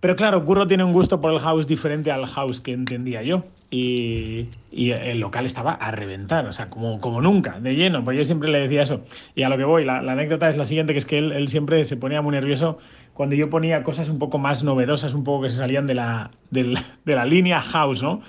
[0.00, 3.44] Pero claro, Curro tiene un gusto por el house diferente al house que entendía yo.
[3.70, 8.04] Y, y el local estaba a reventar, o sea, como, como nunca, de lleno.
[8.04, 9.02] Pues yo siempre le decía eso.
[9.34, 11.32] Y a lo que voy, la, la anécdota es la siguiente, que es que él,
[11.32, 12.78] él siempre se ponía muy nervioso
[13.14, 16.30] cuando yo ponía cosas un poco más novedosas, un poco que se salían de la,
[16.50, 18.20] del- de la línea house, ¿no?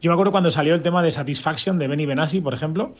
[0.00, 2.94] Yo me acuerdo cuando salió el tema de Satisfaction de Benny Benassi, por ejemplo,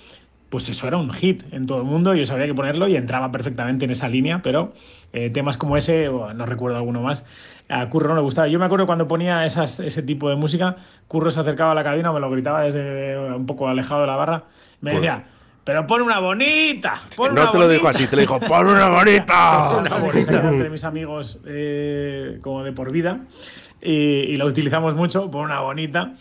[0.49, 3.33] pues eso era un hit en todo el mundo, yo sabía que ponerlo y entraba
[3.33, 4.73] perfectamente en esa línea, pero
[5.13, 7.25] eh, temas como ese, no recuerdo alguno más,
[7.69, 8.49] a Curro no le gustaba.
[8.49, 10.77] Yo me acuerdo cuando ponía esas, ese tipo de música,
[11.09, 14.17] Curro se acercaba a la cabina, me lo gritaba desde un poco alejado de la
[14.17, 14.45] barra,
[14.81, 15.25] me Pues- decía,
[15.65, 17.99] pero pon una bonita, pon No una te lo dijo bonita".
[17.99, 19.79] así, te lo dijo, pon una bonita.
[19.79, 23.19] Una bonita entre mis amigos eh, como de por vida
[23.83, 26.13] y, y la utilizamos mucho por una bonita.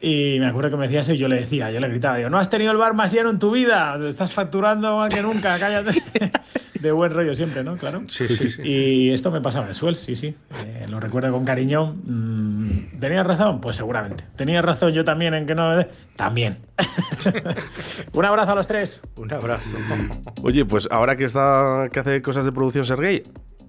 [0.00, 2.30] Y me acuerdo que me decía eso y yo le decía, yo le gritaba, digo,
[2.30, 5.22] no has tenido el bar más lleno en tu vida, te estás facturando más que
[5.22, 5.90] nunca, cállate.
[6.80, 7.76] De buen rollo siempre, ¿no?
[7.76, 8.02] Claro.
[8.08, 8.62] Sí, sí, sí.
[8.62, 10.34] Y esto me pasaba en Suel, sí, sí.
[10.64, 11.94] Eh, lo recuerdo con cariño.
[12.04, 13.60] Mm, ¿Tenía razón?
[13.60, 14.24] Pues seguramente.
[14.36, 15.72] ¿Tenía razón yo también en que no?
[16.16, 16.58] También.
[18.12, 19.00] Un abrazo a los tres.
[19.16, 19.68] Un abrazo.
[20.42, 23.22] Oye, pues ahora que está que hace cosas de producción Sergey,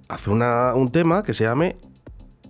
[0.08, 1.76] hace una, un tema que se llame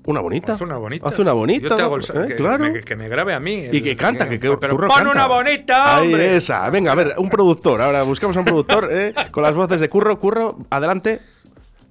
[0.09, 0.53] Una bonita.
[0.53, 1.07] Haz una bonita.
[1.07, 1.69] Haz una bonita.
[1.69, 2.25] Yo te hago el- ¿Eh?
[2.29, 2.57] que, claro.
[2.71, 3.67] me, que me grabe a mí.
[3.71, 5.11] Y que canta, que, que Pero Curro pon canta.
[5.11, 6.35] una bonita, Ahí hombre.
[6.35, 6.67] esa.
[6.71, 7.79] Venga, a ver, un productor.
[7.79, 9.13] Ahora buscamos a un productor ¿eh?
[9.29, 10.19] con las voces de Curro.
[10.19, 11.19] Curro, adelante.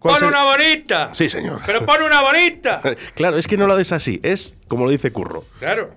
[0.01, 1.11] ¿Cuál ¡Pon una bonita!
[1.13, 1.61] Sí, señor.
[1.65, 2.81] ¡Pero pon una bonita!
[3.15, 5.45] Claro, es que no lo des así, es como lo dice Curro.
[5.61, 5.91] Claro.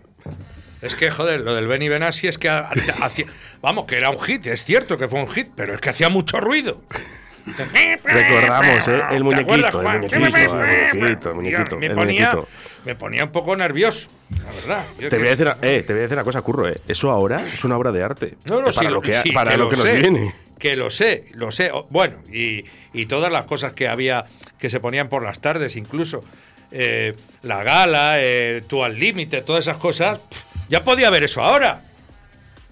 [0.84, 3.26] Es que, joder, lo del Benny Benassi es que ha- ha- hacía.
[3.62, 6.10] Vamos, que era un hit, es cierto que fue un hit, pero es que hacía
[6.10, 6.82] mucho ruido.
[8.04, 9.02] Recordamos, ¿eh?
[9.12, 12.48] El ¿Te muñequito, el muñequito, el muñequito, el muñequito, Me ponía, muñequito.
[12.86, 14.08] me ponía un poco nervioso,
[14.44, 14.86] la verdad.
[15.00, 16.82] Yo Te voy, a decir, una- eh, te voy a decir una cosa, Curro, ¿eh?
[16.88, 18.36] Eso ahora es una obra de arte.
[18.46, 20.34] No, no, Eh, para sí, lo que, sí, para lo que nos sé, viene.
[20.60, 21.72] Que lo sé, lo sé.
[21.90, 22.64] Bueno, y,
[22.94, 24.26] y todas las cosas que había,
[24.60, 26.24] que se ponían por las tardes incluso.
[26.72, 30.20] Eh, la gala, eh, tú al límite, todas esas cosas.
[30.70, 31.84] ya podía haber eso ahora.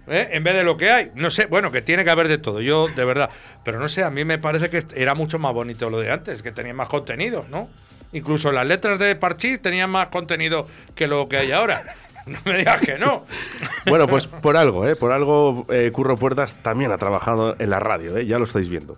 [0.09, 0.29] ¿Eh?
[0.31, 1.11] En vez de lo que hay.
[1.15, 3.29] No sé, bueno, que tiene que haber de todo, yo de verdad.
[3.63, 6.41] Pero no sé, a mí me parece que era mucho más bonito lo de antes,
[6.41, 7.69] que tenía más contenido, ¿no?
[8.11, 11.81] Incluso las letras de Parchís tenían más contenido que lo que hay ahora.
[12.25, 13.25] No me digas que no.
[13.87, 14.95] Bueno, pues por algo, ¿eh?
[14.95, 18.19] Por algo eh, Curro Puertas también ha trabajado en la radio.
[18.19, 18.97] Ya lo estáis viendo.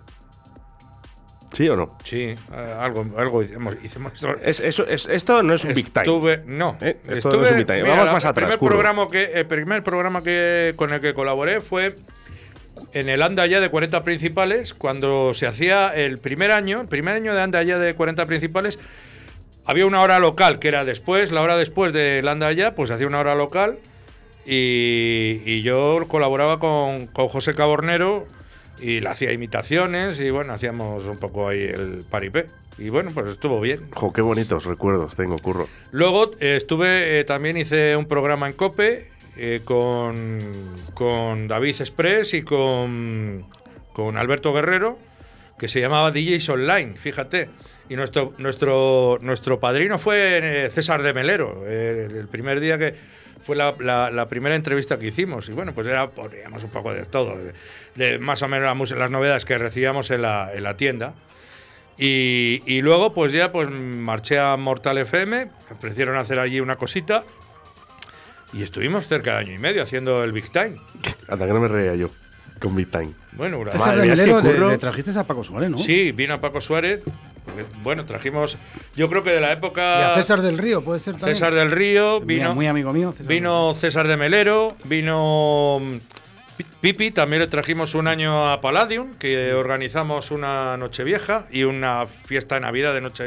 [1.52, 1.98] ¿Sí o no?
[2.04, 2.36] Sí, eh,
[2.80, 3.76] algo, algo hicimos.
[3.82, 6.06] hicimos Es, eso, es, esto no es un big time.
[6.06, 6.76] Estuve, no.
[6.80, 7.82] Eh, esto no es un big time.
[7.82, 8.70] mira, Vamos más el atrás, Primer Curro.
[8.76, 11.94] programa que, el primer programa que, con el que colaboré fue
[12.94, 17.14] en el Anda Ya de 40 Principales, cuando se hacía el primer año, el primer
[17.16, 18.78] año de Anda Ya de 40 Principales,
[19.66, 22.94] había una hora local, que era después, la hora después del Anda Ya, pues se
[22.94, 23.78] hacía una hora local.
[24.44, 28.26] Y, y yo colaboraba con, con José Cabornero
[28.82, 32.46] y le hacía imitaciones y bueno, hacíamos un poco ahí el paripé.
[32.78, 33.88] Y bueno, pues estuvo bien.
[33.92, 35.68] Jo, qué bonitos recuerdos tengo, Curro.
[35.92, 40.40] Luego eh, estuve, eh, también hice un programa en COPE eh, con,
[40.94, 43.46] con David Express y con,
[43.92, 44.98] con Alberto Guerrero,
[45.58, 47.50] que se llamaba DJs Online, fíjate.
[47.88, 52.94] Y nuestro, nuestro, nuestro padrino fue César de Melero, el primer día que
[53.44, 55.48] fue la, primera entrevista que hicimos.
[55.48, 57.38] Y bueno, pues era, poníamos un poco de todo,
[57.94, 61.14] de, más o menos las novedades que recibíamos en la, en la tienda.
[61.98, 66.76] Y, y luego, pues ya pues marché a Mortal FM, me ofrecieron hacer allí una
[66.76, 67.24] cosita.
[68.52, 70.80] Y estuvimos cerca de año y medio haciendo el Big Time.
[71.28, 72.10] Hasta que no me reía yo
[72.62, 73.12] con Big Time.
[73.32, 74.26] Bueno, una- César Madre mía, es que
[74.68, 75.78] le, trajiste a Paco Suárez, ¿no?
[75.78, 77.02] Sí, vino Paco Suárez.
[77.44, 78.56] porque, bueno, trajimos,
[78.96, 80.12] yo creo que de la Y época...
[80.12, 81.36] a César del Río, puede ser también.
[81.36, 83.12] César del Río, vino, Muy amigo mío.
[83.12, 85.80] César vino César de Melero, vino
[86.80, 92.56] Pipi, también le trajimos un año a Palladium, que organizamos una Nochevieja y una fiesta
[92.56, 93.24] de Navidad, de Noche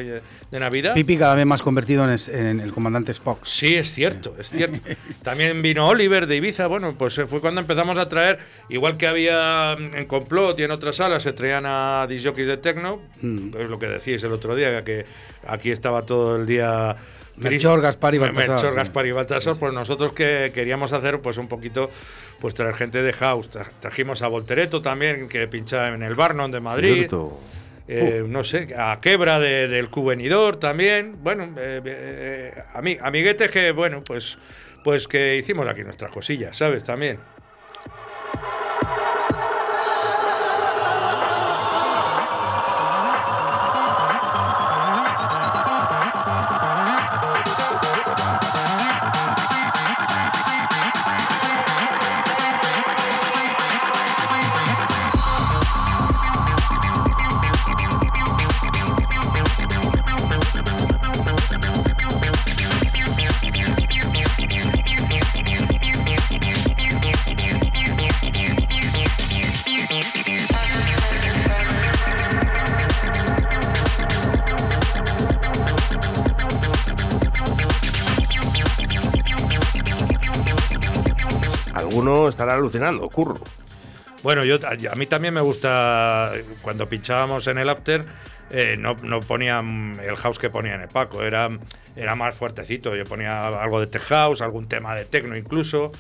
[0.52, 0.94] de Navidad.
[0.94, 3.46] Pipi cada vez más convertido en, es- en el comandante Spock.
[3.46, 4.80] Sí, es cierto, es cierto.
[5.24, 9.08] También vino Oliver de Ibiza, bueno, pues eh, fue cuando empezamos a traer, igual que
[9.08, 13.56] había mm, en Complot y en otras salas, se traían a disjockeys de techno, Mm.
[13.60, 15.06] es lo que decíais el otro día, que
[15.48, 16.96] aquí estaba todo el día
[17.38, 18.76] Melchor, Gaspar y Baltasar, sí.
[18.76, 21.90] Gaspar y Baltasar, pues nosotros que queríamos hacer pues un poquito,
[22.40, 23.50] pues traer gente de house.
[23.52, 26.94] Tra- Trajimos a Voltereto también, que pinchaba en el Barnon de Madrid.
[26.96, 27.40] Cierto.
[27.88, 31.18] Eh, no sé, a Quebra de- del Cubenidor también.
[31.22, 34.38] Bueno, eh, eh, ami- amiguetes que, bueno, pues,
[34.84, 36.84] pues que hicimos aquí nuestras cosillas, ¿sabes?
[36.84, 37.20] También.
[82.86, 83.40] Alucinando, curro.
[84.24, 88.06] Bueno, yo a, mí también me gusta cuando pinchábamos en el after.
[88.52, 91.50] eh, no, no ponían el house que ponía en el Paco, era,
[91.96, 92.96] era más fuertecito.
[92.96, 95.92] Yo ponía algo de tech house, algún tema de techno incluso.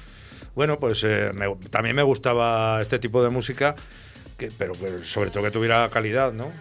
[0.55, 1.31] Bueno, pues eh,
[1.69, 3.75] también me gustaba este tipo de música,
[4.37, 4.73] que, pero
[5.03, 6.51] sobre todo que tuviera calidad, ¿no?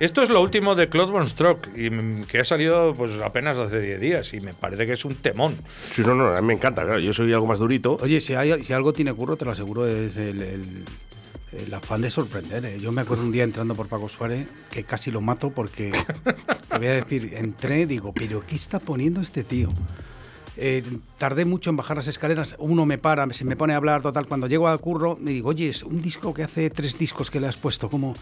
[0.00, 3.56] Esto es lo último de Claude Von Stroke, y, mm, que ha salido pues apenas
[3.58, 5.56] hace 10 días, y me parece que es un temón.
[5.92, 6.98] Sí, no, no, a mí me encanta, claro.
[6.98, 7.96] Yo soy algo más durito.
[8.02, 10.84] Oye, si, hay, si algo tiene curro, te lo aseguro, es el, el-
[11.52, 12.64] el afán de sorprender.
[12.64, 12.78] ¿eh?
[12.80, 15.92] Yo me acuerdo un día entrando por Paco Suárez que casi lo mato porque,
[16.68, 19.72] te voy a decir, entré, digo, pero ¿qué está poniendo este tío?
[20.56, 20.82] Eh,
[21.18, 24.26] tardé mucho en bajar las escaleras, uno me para, se me pone a hablar, total,
[24.26, 27.40] cuando llego al curro, me digo, oye, es un disco que hace tres discos que
[27.40, 28.14] le has puesto, como...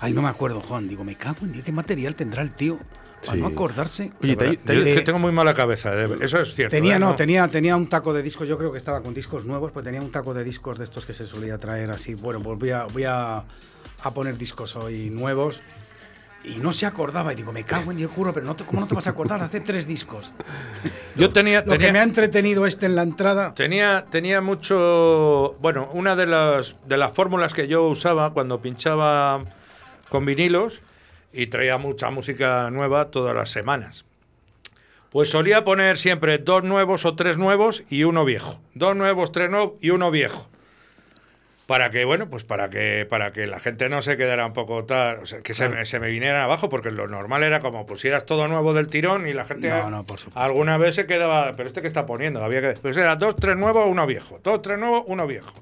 [0.00, 0.88] Ay, no me acuerdo, Juan.
[0.88, 2.78] Digo, me cago en Dios, ¿qué material tendrá el tío?
[3.24, 3.40] Para Sí.
[3.40, 4.12] no acordarse.
[4.22, 6.74] Oye, te- te- Eh, que tengo muy mala cabeza, eh, eso es cierto.
[6.74, 6.98] Tenía, ¿eh?
[6.98, 9.84] no, tenía, tenía un taco de discos, yo creo que estaba con discos nuevos, pues
[9.84, 12.14] tenía un taco de discos de estos que se solía traer así.
[12.14, 13.36] Bueno, pues voy a, voy a,
[14.02, 15.62] a poner discos hoy nuevos.
[16.44, 18.80] Y no se acordaba, y digo, me cago en Dios, juro, pero no te- ¿cómo
[18.80, 19.42] no te vas a acordar?
[19.42, 20.30] Hace tres discos.
[21.16, 23.54] Yo tenía, Lo tenía, que me ha entretenido este en la entrada.
[23.54, 25.56] Tenía, tenía mucho.
[25.60, 29.44] Bueno, una de las, de las fórmulas que yo usaba cuando pinchaba
[30.10, 30.82] con vinilos
[31.32, 34.04] y traía mucha música nueva todas las semanas.
[35.10, 38.60] Pues solía poner siempre dos nuevos o tres nuevos y uno viejo.
[38.74, 40.48] Dos nuevos, tres nuevos y uno viejo.
[41.66, 44.84] Para que, bueno, pues para que, para que la gente no se quedara un poco
[44.84, 47.86] tal, o sea, que se, me- se me vinieran abajo, porque lo normal era como
[47.86, 50.38] pusieras todo nuevo del tirón y la gente No, no, por supuesto.
[50.40, 53.56] alguna vez se quedaba, pero este que está poniendo, había que, pues era dos, tres
[53.56, 55.54] nuevos, uno viejo, dos, tres nuevos, uno viejo.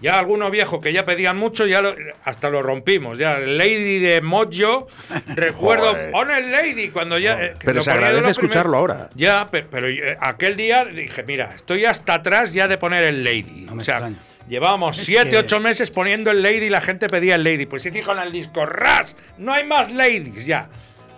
[0.00, 3.18] Ya alguno viejo que ya pedían mucho, ya lo- hasta lo rompimos.
[3.18, 4.86] Ya Lady de Mojo,
[5.28, 7.40] recuerdo, pon el Lady cuando ya.
[7.42, 9.10] eh, que Pero se agradece escucharlo ahora.
[9.14, 13.22] Ya, pe- pero, eh, aquel día dije, mira, estoy hasta atrás ya de poner el
[13.24, 13.62] Lady.
[13.66, 14.16] No me o sea, extraña.
[14.48, 17.66] Llevábamos Es siete, que- ocho meses poniendo el Lady y la gente pedía el Lady.
[17.66, 20.68] Pues hice con el disco, ras, no hay más Ladies ya.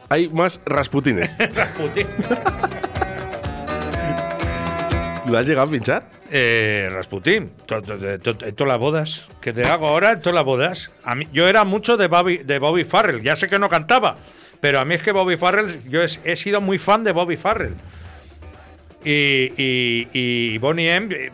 [0.08, 1.30] Hay más Rasputines.
[1.54, 2.06] Rasputin.
[5.26, 6.04] ¿Lo has llegado a pinchar?
[6.30, 10.90] Eh, Rasputin, en todas las bodas que te hago ahora, en todas las bodas.
[11.02, 14.16] A mí, yo era mucho de Bobby, de Bobby Farrell, ya sé que no cantaba,
[14.60, 17.36] pero a mí es que Bobby Farrell, yo he, he sido muy fan de Bobby
[17.38, 17.74] Farrell.
[19.02, 21.30] Y, y, y Bonnie M, eh,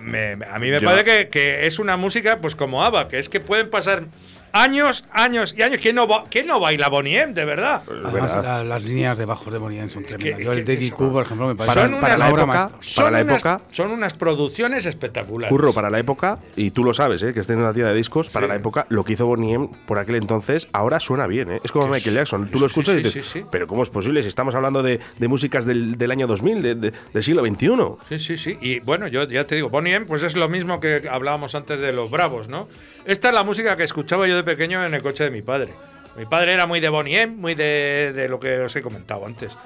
[0.00, 3.18] me- a mí me Yo- parece que, que es una música pues como ABBA, que
[3.18, 4.04] es que pueden pasar
[4.52, 5.78] años, años y años.
[5.80, 7.82] ¿Quién no, quién no baila Bonnie M, de verdad?
[8.04, 10.40] Además, la- las líneas de bajos de Bonnie son tremendas.
[10.40, 12.70] Yo el Daddy Q, por ejemplo, me parece Para- Son para unas la obra época.
[12.80, 15.50] Son para la unas- época, son unas producciones espectaculares.
[15.50, 17.32] Curro, para la época, y tú lo sabes, ¿eh?
[17.32, 18.50] que estés en una tienda de discos, para Sí.
[18.50, 21.60] la época, lo que hizo Bonnie M por aquel entonces, ahora suena bien, ¿eh?
[21.64, 22.46] Es como Michael Jackson.
[22.50, 23.46] Tú sí, lo sí, escuchas y sí, dices, sí, sí.
[23.50, 26.74] pero ¿cómo es posible si estamos hablando de, de músicas del, del año 2000, de-
[26.74, 27.70] de- del siglo XXI?
[28.08, 28.58] Sí, sí, sí.
[28.60, 31.80] Y bueno, yo ya te digo, Bonnie M, pues es lo mismo que hablábamos antes
[31.80, 32.68] de los Bravos, ¿no?
[33.04, 35.72] Esta es la música que escuchaba yo de pequeño en el coche de mi padre.
[36.16, 39.24] Mi padre era muy de Bonnie M, muy de, de lo que os he comentado
[39.26, 39.56] antes.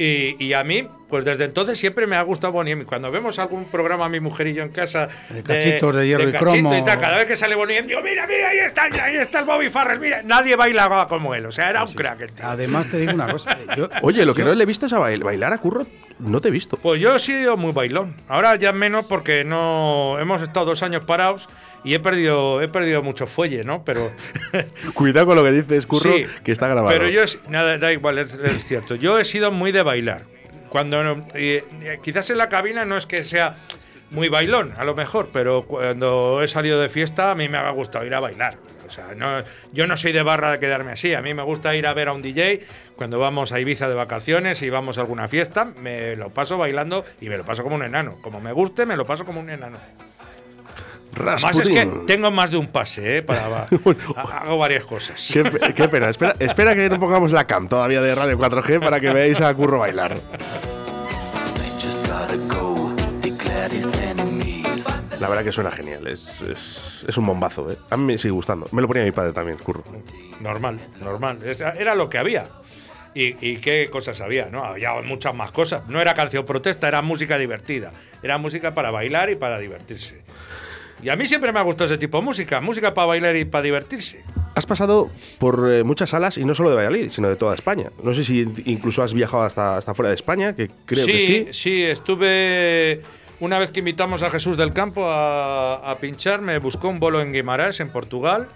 [0.00, 2.84] Y, y a mí, pues desde entonces siempre me ha gustado Bonnie M.
[2.84, 5.08] Cuando vemos algún programa, mi mujer y yo en casa.
[5.28, 6.78] De cachitos de hierro y cachito cromo.
[6.78, 9.40] y tal, cada vez que sale Bonnie M, digo, mira, mira, ahí está, ahí está
[9.40, 10.22] el Bobby Farrell, mira.
[10.22, 12.46] Nadie bailaba como él, o sea, era un crack el tío.
[12.46, 13.58] Además, te digo una cosa.
[13.76, 15.84] Yo, Oye, lo que yo- no le he visto es a bail- bailar a Curro,
[16.20, 16.76] no te he visto.
[16.76, 18.14] Pues yo he sido muy bailón.
[18.28, 21.48] Ahora ya menos porque no hemos estado dos años parados
[21.84, 23.84] y he perdido, he perdido mucho fuelle, ¿no?
[23.84, 24.10] Pero
[24.94, 26.88] Cuidado con lo que dices, Curro, sí, que está grabado.
[26.88, 28.94] Pero yo es- nada, da igual, es, es cierto.
[28.94, 30.24] Yo he sido muy de bailar.
[30.68, 31.60] Cuando no- y
[32.02, 33.56] quizás en la cabina no es que sea
[34.10, 37.70] muy bailón, a lo mejor, pero cuando he salido de fiesta a mí me ha
[37.70, 38.56] gustado ir a bailar.
[38.86, 41.12] O sea, no, yo no soy de barra de quedarme así.
[41.12, 42.62] A mí me gusta ir a ver a un DJ
[42.96, 45.66] cuando vamos a Ibiza de vacaciones y vamos a alguna fiesta.
[45.66, 48.16] Me lo paso bailando y me lo paso como un enano.
[48.22, 49.76] Como me guste, me lo paso como un enano.
[51.14, 52.06] Además es que Rasputin.
[52.06, 53.22] tengo más de un pase, ¿eh?
[53.22, 53.46] Para,
[54.16, 55.28] ha- hago varias cosas.
[55.32, 55.42] Qué,
[55.74, 56.08] qué pena.
[56.08, 59.52] Espera, espera que no pongamos la cam todavía de Radio 4G para que veáis a
[59.54, 60.16] Curro bailar.
[65.20, 66.06] La verdad que suena genial.
[66.06, 67.70] Es, es, es un bombazo.
[67.72, 67.76] ¿eh?
[67.90, 68.68] A mí me sigue gustando.
[68.70, 69.82] Me lo ponía mi padre también, Curro.
[70.40, 71.38] Normal, normal.
[71.76, 72.46] Era lo que había.
[73.14, 74.64] Y, y qué cosas había, ¿no?
[74.64, 75.82] Había muchas más cosas.
[75.88, 77.90] No era canción protesta, era música divertida.
[78.22, 80.22] Era música para bailar y para divertirse.
[81.02, 82.60] Y a mí siempre me ha gustado ese tipo de música.
[82.60, 84.22] Música para bailar y para divertirse.
[84.54, 87.90] Has pasado por eh, muchas salas y no solo de Valladolid, sino de toda España.
[88.02, 91.20] No sé si incluso has viajado hasta, hasta fuera de España, que creo sí, que
[91.20, 91.48] sí.
[91.52, 93.02] sí, estuve.
[93.40, 97.20] Una vez que invitamos a Jesús del Campo a, a pinchar, me buscó un bolo
[97.20, 98.48] en Guimarães, en Portugal,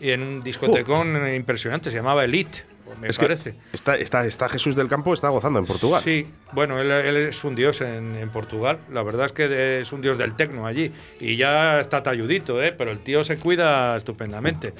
[0.00, 2.64] y en un discotecón impresionante, se llamaba Elite,
[3.00, 3.10] me Oh.
[3.10, 3.54] Es que parece.
[3.72, 6.02] está, está, está Jesús del Campo, está gozando en Portugal.
[6.04, 8.78] Sí, bueno, él, él es un dios en, en Portugal.
[8.92, 10.92] La verdad es que es un dios del tecno allí.
[11.20, 12.72] Y ya está talludito, ¿eh?
[12.72, 14.72] pero el tío se cuida estupendamente.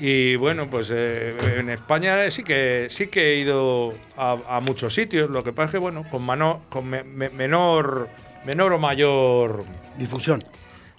[0.00, 4.94] Y bueno, pues eh, en España sí que sí que he ido a, a muchos
[4.94, 5.30] sitios.
[5.30, 8.08] Lo que pasa es que, bueno, con, mano- con me- me- menor,
[8.44, 9.64] menor o mayor
[9.98, 10.42] Difusión.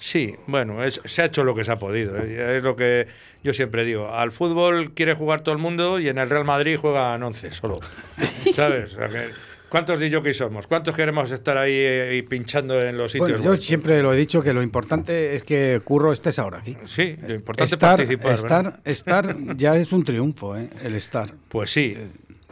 [0.04, 2.18] Sí, bueno, es- se ha hecho lo que se ha podido.
[2.18, 2.58] ¿eh?
[2.58, 3.08] Es lo que
[3.42, 4.14] yo siempre digo.
[4.14, 7.80] Al fútbol quiere jugar todo el mundo y en el Real Madrid juegan 11 solo.
[8.54, 8.96] ¿Sabes?
[8.96, 9.30] O sea que,
[9.70, 9.98] ¿Cuántos
[10.36, 10.68] somos?
[10.68, 13.32] ¿Cuántos queremos estar ahí eh, y pinchando en los sitios?
[13.40, 16.76] Bueno, yo siempre lo he dicho que lo importante es que Curro estés ahora aquí.
[16.86, 18.42] Sí, lo importante es estar, participar.
[18.42, 18.80] ¿verdad?
[18.84, 20.68] estar, estar ya es un triunfo, ¿eh?
[20.84, 21.34] el estar.
[21.48, 21.98] Pues sí.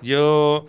[0.01, 0.67] Yo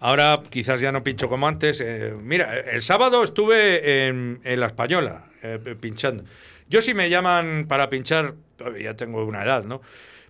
[0.00, 1.80] ahora quizás ya no pincho como antes.
[1.80, 6.24] eh, mira, el sábado estuve en, en La Española eh, pinchando.
[6.68, 8.34] Yo si me llaman para pinchar,
[8.80, 9.80] ya tengo una edad, ¿no?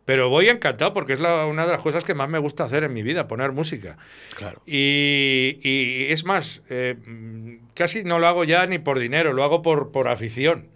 [0.04, 2.84] Pero voy encantado porque es la- una de las cosas que más me gusta hacer
[2.84, 3.96] en mi vida, poner música.
[4.36, 4.62] Claro.
[4.64, 9.42] Y, y es más, eh, mm, casi no lo hago ya ni por dinero, lo
[9.42, 10.68] hago por, por afición.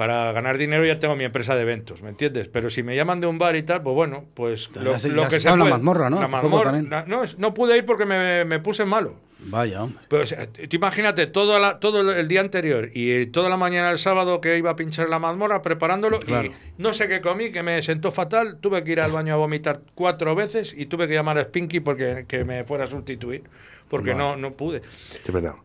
[0.00, 2.48] Para ganar dinero ya tengo mi empresa de eventos, ¿me entiendes?
[2.48, 5.04] Pero si me llaman de un bar y tal, pues bueno, pues Ya lo, has-
[5.04, 6.18] lo que se la mazmorra, ¿no?
[6.22, 6.72] La mazmorra,
[7.06, 9.16] no, es- no pude ir porque me, me puse malo.
[9.40, 10.02] Vaya, hombre.
[10.08, 13.88] Pero, o sea, tú imagínate todo, la, todo el día anterior y toda la mañana
[13.88, 16.48] del sábado que iba a pinchar la mazmorra preparándolo Claro.
[16.48, 19.36] y no sé qué comí, que me sentó fatal, tuve que ir al baño a
[19.36, 23.42] vomitar cuatro veces y tuve que llamar a Spinky porque que me fuera a sustituir,
[23.90, 24.80] porque no, no pude.
[25.22, 25.56] Qué pena.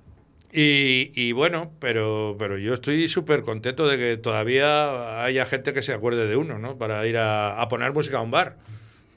[0.57, 5.81] Y, y bueno, pero, pero yo estoy súper contento de que todavía haya gente que
[5.81, 6.77] se acuerde de uno, ¿no?
[6.77, 8.55] Para ir a, a poner música a un bar.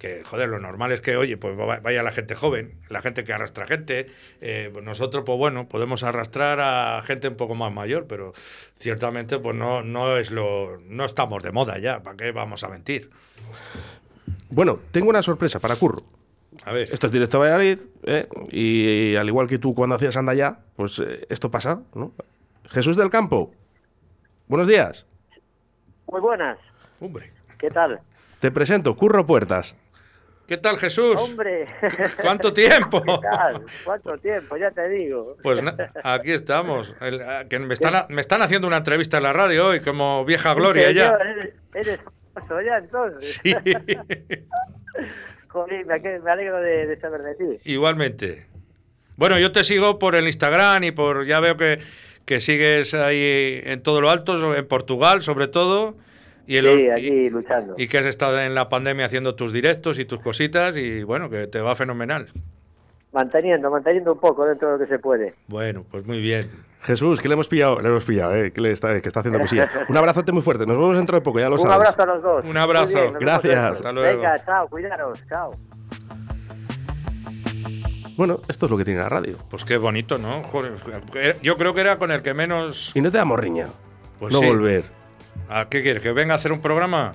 [0.01, 3.23] Que, joder, lo normal es que, oye, pues va- vaya la gente joven, la gente
[3.25, 4.07] que arrastra gente.
[4.41, 8.33] Eh, pues nosotros, pues bueno, podemos arrastrar a gente un poco más mayor, pero
[8.79, 10.79] ciertamente, pues no, no es lo.
[10.89, 13.11] No estamos de moda ya, ¿para qué vamos a mentir?
[14.51, 16.03] Bueno, tengo una sorpresa para Curro.
[16.65, 16.89] A ver.
[16.93, 18.29] Esto es directo a Valladolid, ¿eh?
[18.51, 22.13] y, al igual que tú cuando hacías anda ya, pues eh, esto pasa, ¿no?
[22.71, 23.53] Jesús del Campo,
[24.47, 25.07] buenos días.
[26.07, 26.59] Muy buenas,
[27.01, 27.33] Hombre.
[27.59, 28.01] ¿qué tal?
[28.41, 29.77] Te presento, Curro Puertas.
[30.47, 31.17] ¿Qué tal, Jesús?
[31.17, 31.67] Hombre,
[32.23, 33.03] ¿Cuánto tiempo?
[33.03, 33.67] ¿qué tal?
[33.85, 34.57] ¿Cuánto tiempo?
[34.57, 35.37] Ya te digo.
[35.43, 35.61] Pues
[36.03, 36.95] aquí estamos.
[37.03, 40.55] El- que me, están, me están haciendo una entrevista en la radio hoy, como vieja
[40.55, 41.13] gloria ya.
[41.21, 42.01] Eres, eres
[42.33, 43.41] famoso ya entonces.
[43.43, 43.55] Sí,
[45.49, 47.71] Joder, me, alegro de, de saber de ti.
[47.73, 48.47] igualmente.
[49.17, 51.25] Bueno, yo te sigo por el Instagram y por.
[51.27, 51.79] Ya veo que,
[52.25, 55.97] que sigues ahí en todo lo alto, en Portugal sobre todo.
[56.47, 57.75] Y, Sí, y- aquí luchando.
[57.77, 61.29] y que has estado en la pandemia haciendo tus directos y tus cositas y bueno,
[61.29, 62.29] que te va fenomenal.
[63.13, 65.35] Manteniendo, manteniendo un poco dentro de lo que se puede.
[65.49, 66.49] Bueno, pues muy bien.
[66.83, 68.53] Jesús, que le hemos pillado, le hemos pillado, ¿eh?
[68.53, 69.69] que, le está, que está haciendo cosilla.
[69.89, 71.75] Un abrazote muy fuerte, nos vemos dentro de poco, ya lo un sabes.
[71.77, 72.45] abrazo a los dos.
[72.45, 72.89] Un abrazo.
[72.89, 73.59] Bien, Gracias.
[73.59, 74.21] Hasta luego.
[74.23, 75.51] Venga, chao, cuidaros, chao.
[78.17, 79.37] Bueno, esto es lo que tiene la radio.
[79.49, 80.43] Pues qué bonito, ¿no?
[80.45, 80.73] Joder,
[81.43, 82.91] yo creo que era con el que menos.
[82.95, 83.69] Y no te da morriña.
[84.19, 84.47] Pues no sí.
[84.47, 84.85] volver.
[85.49, 86.03] ¿A qué quieres?
[86.03, 87.15] ¿Que venga a hacer un programa?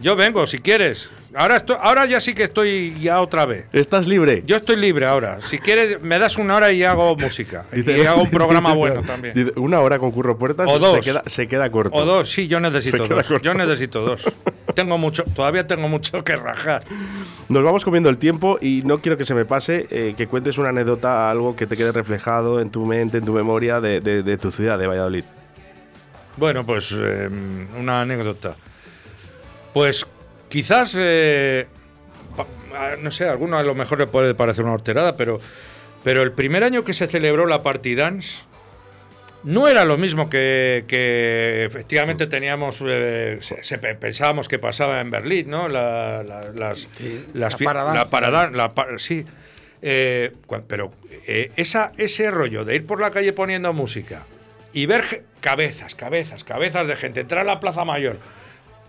[0.00, 1.08] Yo vengo, si quieres.
[1.38, 3.66] Ahora, estoy, ahora ya sí que estoy ya otra vez.
[3.72, 4.42] Estás libre.
[4.44, 5.38] Yo estoy libre ahora.
[5.42, 7.64] Si quieres, me das una hora y hago música.
[7.72, 9.34] Dice- y hago un programa dice- bueno también.
[9.34, 11.04] dice, Una hora con Curro Puertas O Se, dos.
[11.04, 11.96] queda, se queda corto.
[11.96, 13.24] O dos, sí, yo necesito Se dos.
[13.26, 13.44] corto.
[13.44, 14.22] Yo necesito dos.
[14.74, 16.84] Tengo mucho, todavía tengo mucho que rajar.
[17.48, 20.58] Nos vamos comiendo el tiempo y no quiero que se me pase eh, que cuentes
[20.58, 24.22] una anécdota, algo que te quede reflejado en tu mente, en tu memoria de, de-
[24.22, 25.24] de tu ciudad, de Valladolid.
[26.36, 27.28] Bueno, pues eh,
[27.78, 28.56] una anécdota.
[29.72, 30.06] Pues
[30.48, 31.66] quizás, eh,
[33.00, 35.40] no sé, a alguno a lo mejor le puede parecer una horterada, pero,
[36.04, 38.42] pero el primer año que se celebró la Party Dance,
[39.44, 45.00] no era lo mismo que, que efectivamente teníamos, eh, se- se pe- pensábamos que pasaba
[45.00, 45.68] en Berlín, ¿no?
[45.68, 46.88] La, la- las,
[47.34, 48.56] las la paradance.
[48.56, 49.24] la paradance, sí.
[49.80, 50.32] Eh,
[50.66, 50.90] pero
[51.28, 54.26] eh, esa, ese rollo de ir por la calle poniendo música
[54.72, 55.04] y ver
[55.40, 58.16] cabezas, cabezas, cabezas de gente, entrar a la Plaza Mayor,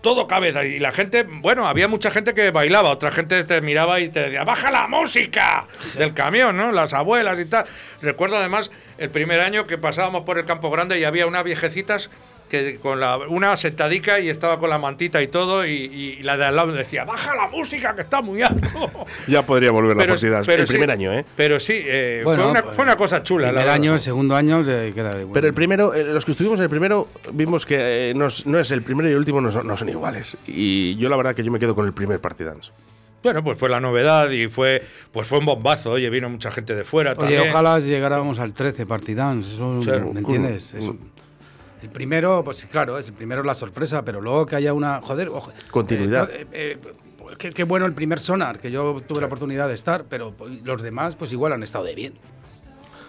[0.00, 0.64] todo cabeza.
[0.64, 4.20] Y la gente, bueno, había mucha gente que bailaba, otra gente te miraba y te
[4.20, 6.72] decía, baja la música del camión, ¿no?
[6.72, 7.66] Las abuelas y tal.
[8.00, 12.10] Recuerdo además el primer año que pasábamos por el Campo Grande y había unas viejecitas
[12.50, 16.36] que con la, una sentadica y estaba con la mantita y todo y, y la
[16.36, 18.90] de al lado decía, baja la música que está muy alto.
[19.28, 20.42] Ya podría volver la partida.
[20.44, 21.24] pero El sí, primer año, ¿eh?
[21.36, 23.46] Pero sí, eh, Bueno, fue, una, fue una cosa chula.
[23.52, 25.32] la primer año, el segundo año le queda de bueno.
[25.32, 28.44] Pero el primero, eh, los que estuvimos en el primero, vimos que eh, no, es,
[28.46, 30.36] no es el primero y el último no son, no son iguales.
[30.46, 32.72] Y yo la verdad que yo me quedo con el primer Partidans.
[33.22, 34.82] Bueno, pues fue la novedad y fue
[35.12, 35.90] pues fue un bombazo.
[35.92, 37.50] Oye, vino mucha gente de fuera Oye, también.
[37.50, 40.72] ojalá llegáramos al 13 Partidans, eso, Sí, ¿me entiendes?
[40.74, 40.96] Eso.
[41.82, 45.00] El primero, pues claro, es el primero la sorpresa, pero luego que haya una.
[45.00, 46.30] Joder, ojo, Continuidad.
[46.30, 49.74] eh, eh, eh, qué, qué bueno el primer sonar, que yo tuve la oportunidad de
[49.74, 52.14] estar, pero pues, los demás, pues igual han estado de bien.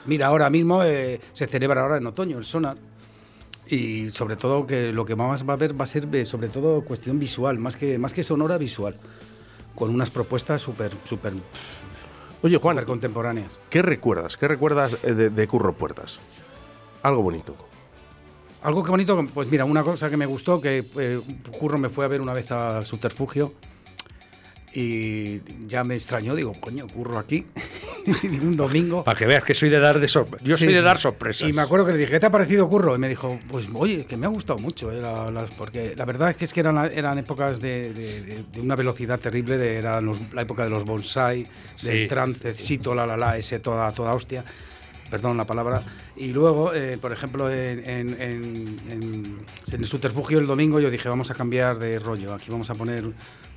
[0.05, 2.77] Mira, ahora mismo eh, se celebra ahora en otoño el sonar.
[3.67, 6.49] Y sobre todo que lo que más va a ver va a ser eh, sobre
[6.49, 8.97] todo cuestión visual, más que, más que sonora visual,
[9.75, 11.33] con unas propuestas súper súper
[12.41, 13.59] Oye, Juan, súper contemporáneas.
[13.69, 14.35] ¿qué recuerdas?
[14.35, 16.19] ¿Qué recuerdas eh, de, de Curro Puertas?
[17.03, 17.55] Algo bonito.
[18.63, 21.19] Algo que bonito, pues mira, una cosa que me gustó, que eh,
[21.59, 23.53] Curro me fue a ver una vez al subterfugio
[24.73, 27.45] y ya me extrañó, digo, coño, Curro aquí,
[28.41, 29.03] un domingo.
[29.03, 31.49] Para que veas que soy de dar de sorpre- Yo Sí, soy de dar sorpresas.
[31.49, 32.95] Y me acuerdo que le dije, ¿qué te ha parecido Curro?
[32.95, 36.29] Y me dijo, pues oye, que me ha gustado mucho, eh, la- porque la verdad
[36.29, 39.75] es que, es que eran, eran épocas de, de- de- de una velocidad terrible, de,
[39.77, 41.47] era los- la época de los bonsai,
[41.81, 42.07] del Sí.
[42.07, 44.45] trancecito, la la la, ese toda, toda hostia,
[45.11, 45.83] perdón la palabra.
[46.15, 49.37] Y luego, eh, por ejemplo, en, en- en- en-
[49.71, 53.03] el subterfugio el domingo yo dije, vamos a cambiar de rollo, aquí vamos a poner,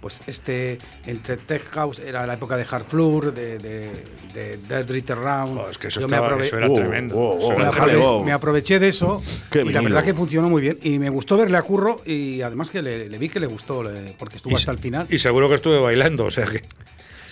[0.00, 3.90] pues este, entre Tech House, era la época de Hard Floor, de, de,
[4.34, 5.58] de Dead Ritter Round.
[5.58, 7.38] Oh, es que eso, Yo me estaba- aprove- eso era tremendo.
[7.56, 10.78] me, aprove- aproveché de eso Qué y la verdad que funcionó muy bien.
[10.82, 13.82] Y me gustó verle a Curro y además que le, le vi que le gustó
[13.82, 15.06] le- porque estuvo Y hasta el final.
[15.08, 16.62] Y seguro que estuve bailando, o sea que.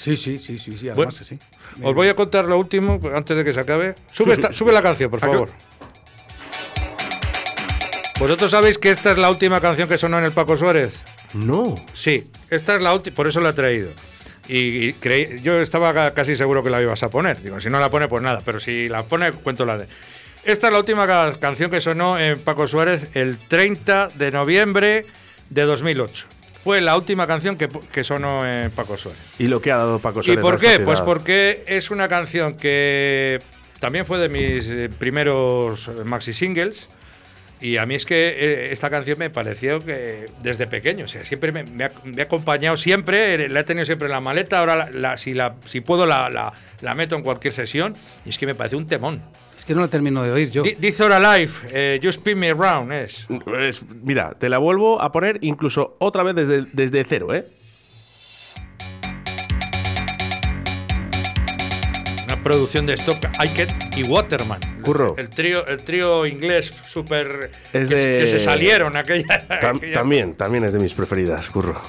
[0.03, 1.38] Sí, sí, sí, sí, sí, Bueno, además que sí.
[1.82, 3.94] Os voy a contar lo último antes de que se acabe.
[4.11, 4.59] Sube, Sí, esta- sí.
[4.59, 5.50] sube la canción, por favor.
[8.18, 10.94] ¿Vosotros sabéis que esta es la última canción que sonó en el Paco Suárez?
[11.34, 11.76] No.
[11.92, 13.90] Sí, esta es la última, por eso la he traído.
[14.48, 17.40] Y, y creí- yo estaba ca- casi seguro que la ibas a poner.
[17.42, 19.86] Digo, si no la pone, pues nada, pero si la pone, cuento la de.
[20.44, 25.07] Esta es la última ca- canción que sonó en Paco Suárez el 30 de noviembre
[25.50, 26.26] de 2008.
[26.64, 29.20] Fue la última canción que, que sonó en Paco Suárez.
[29.38, 30.78] ¿Y lo que ha dado Paco ¿Y Suárez a por qué?
[30.80, 33.40] Pues porque es una canción que
[33.80, 36.88] también fue de mis eh, primeros maxi singles.
[37.60, 41.24] Y a mí es que eh, esta canción me pareció que desde pequeño, o sea,
[41.24, 44.20] siempre me, me ha, me ha acompañado siempre, eh, la he tenido siempre en la
[44.20, 47.94] maleta, ahora la- la- si, la, si puedo la, la- la meto en cualquier sesión
[48.24, 49.22] y es que me parece un temón.
[49.62, 50.64] Es que no la termino de oír yo.
[50.64, 53.28] Di- This or Alive, eh, You Spin Me Around es.
[53.60, 57.46] Es- mira, te la vuelvo a poner incluso otra vez desde, desde cero, ¿eh?
[62.26, 64.58] Una producción de Stock Aitken y Waterman.
[64.82, 65.14] Curro.
[65.16, 67.52] El trío, el trío inglés súper...
[67.72, 69.46] Es que, de- que se salieron aquella...
[69.60, 71.80] Tam- aquella- también, también es de mis preferidas, Curro.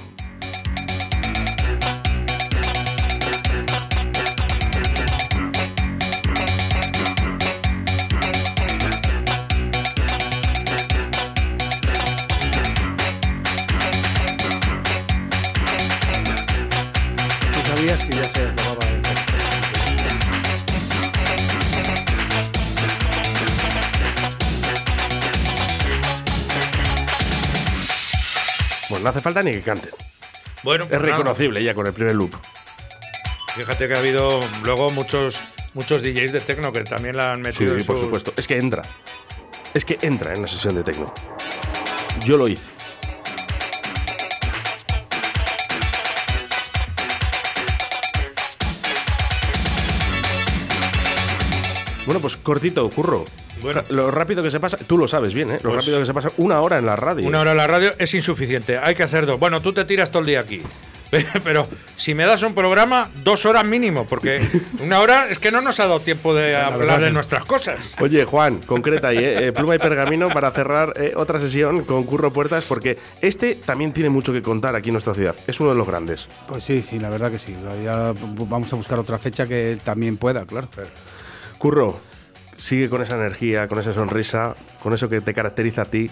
[29.13, 29.91] Hace falta ni que canten.
[30.63, 31.13] Bueno, Es pues nada.
[31.17, 32.33] reconocible ya con el primer loop.
[33.55, 35.37] Fíjate que ha habido luego muchos
[35.73, 38.33] muchos DJs de techno que también la han Sí, metido en por sus- supuesto.
[38.37, 38.83] Es que entra.
[39.73, 41.13] Es que entra en la sesión de tecno.
[42.25, 42.67] Yo lo hice.
[52.05, 53.23] Bueno, pues cortito, curro.
[53.61, 53.81] Bueno.
[53.89, 55.59] Lo rápido que se pasa, tú lo sabes bien, ¿eh?
[55.63, 57.25] Lo Pues- rápido que se pasa una hora en la radio.
[57.27, 59.39] Una hora en la radio es insuficiente, hay que hacer dos.
[59.39, 60.61] Bueno, tú te tiras todo el día aquí.
[61.43, 64.41] Pero si me das un programa, dos horas mínimo, porque
[64.83, 67.77] una hora es que no nos ha dado tiempo de hablar de nuestras cosas.
[68.01, 69.47] Oye, Juan, concreta ahí, ¿eh?
[69.47, 73.93] Eh, pluma y pergamino para cerrar eh, otra sesión con Curro Puertas, porque este también
[73.93, 75.35] tiene mucho que contar aquí en nuestra ciudad.
[75.45, 76.27] Es uno de los grandes.
[76.47, 77.55] Pues sí, sí, la verdad que sí.
[77.83, 78.13] Ya
[78.49, 80.67] vamos a buscar otra fecha que también pueda, claro.
[81.63, 81.97] Curro,
[82.57, 86.09] Sigue con esa energía, con esa sonrisa, con eso que te caracteriza a ti,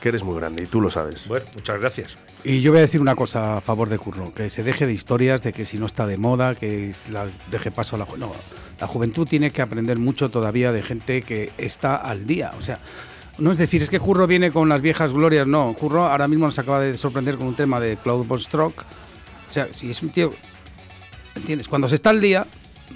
[0.00, 1.28] que eres muy grande y tú lo sabes.
[1.28, 2.16] Bueno, muchas gracias.
[2.42, 4.94] Y yo voy a decir una cosa a favor de Curro, que se deje de
[4.94, 8.16] historias de que si no está de moda, que la deje paso a la ju-
[8.16, 8.32] no,
[8.80, 12.80] la juventud tiene que aprender mucho todavía de gente que está al día, o sea,
[13.36, 16.46] no es decir, es que Curro viene con las viejas glorias, no, Curro ahora mismo
[16.46, 18.80] nos acaba de sorprender con un tema de Cloud Stroke.
[19.48, 20.32] O sea, si es un tío
[21.36, 21.68] ¿entiendes?
[21.68, 22.46] Cuando se está al día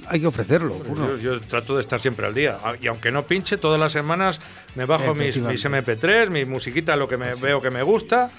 [0.07, 0.77] hay que ofrecerlo.
[0.95, 2.59] Yo, yo trato de estar siempre al día.
[2.63, 4.41] Ah, Y aunque no pinche, todas las semanas
[4.75, 8.31] me bajo mis, mis MP3, mi musiquita, lo que me veo que me gusta.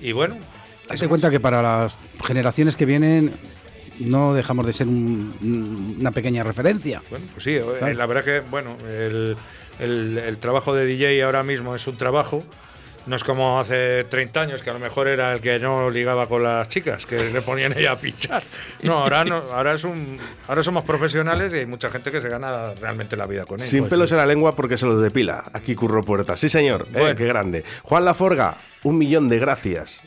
[0.00, 0.36] Y bueno,
[0.88, 3.32] Date cuenta que para las generaciones que vienen
[3.98, 7.02] no dejamos de ser un- un- una pequeña referencia.
[7.10, 9.36] Bueno, pues sí, eh, la verdad que, bueno, el,
[9.80, 12.44] el- el trabajo de DJ ahora mismo es un trabajo.
[13.06, 16.28] No es como hace 30 años, que a lo mejor era el que no ligaba
[16.28, 18.42] con las chicas, que le ponían ella a pinchar.
[18.82, 22.28] No, ahora no, ahora es un, ahora somos profesionales y hay mucha gente que se
[22.28, 23.70] gana realmente la vida con ello.
[23.70, 25.44] Sin pelos en la lengua porque se los depila.
[25.52, 26.40] Aquí curro puertas.
[26.40, 26.86] Sí, señor.
[26.94, 27.64] Eh, qué grande.
[27.82, 30.02] Juan Laforga, un millón de gracias.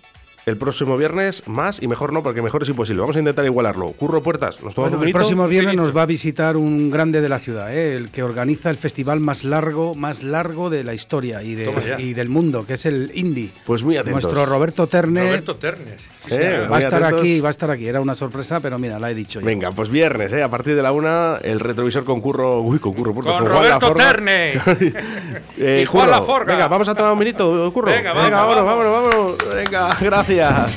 [0.50, 3.02] El próximo viernes más y mejor no, porque mejor es imposible.
[3.02, 3.92] Vamos a intentar igualarlo.
[3.92, 7.22] Curro puertas, nos tomamos Bueno, un el próximo viernes nos va a visitar un grande
[7.22, 7.96] de la ciudad, ¿eh?
[7.96, 12.30] el que organiza el festival más largo, más largo de la historia y, de- del
[12.30, 13.52] mundo, que es el Indie.
[13.66, 14.24] Pues muy atentos.
[14.24, 16.02] Nuestro Roberto Terne Roberto Ternes.
[16.28, 17.22] sí, Eh, va a estar atentos.
[17.22, 17.88] aquí, va a estar aquí.
[17.88, 19.40] Era una sorpresa, pero mira, la he dicho.
[19.40, 19.46] ya.
[19.46, 20.42] Venga, pues viernes, ¿eh?
[20.44, 22.62] a partir de la una, el retrovisor con curro.
[22.62, 23.36] Uy, con curro puertas.
[23.38, 24.06] Con Juan Roberto Laforga.
[24.12, 24.62] Terne.
[25.62, 26.54] Eh, Y Juan Laforga.
[26.54, 27.92] Venga, vamos a tomar un minuto, curro.
[27.92, 29.56] Venga, Venga, vamos, vámonos, vámonos, vámonos.
[29.56, 30.39] Venga, gracias.
[30.40, 30.70] Toda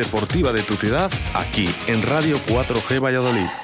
[0.00, 3.59] deportiva de tu ciudad aquí en Radio 4G Valladolid.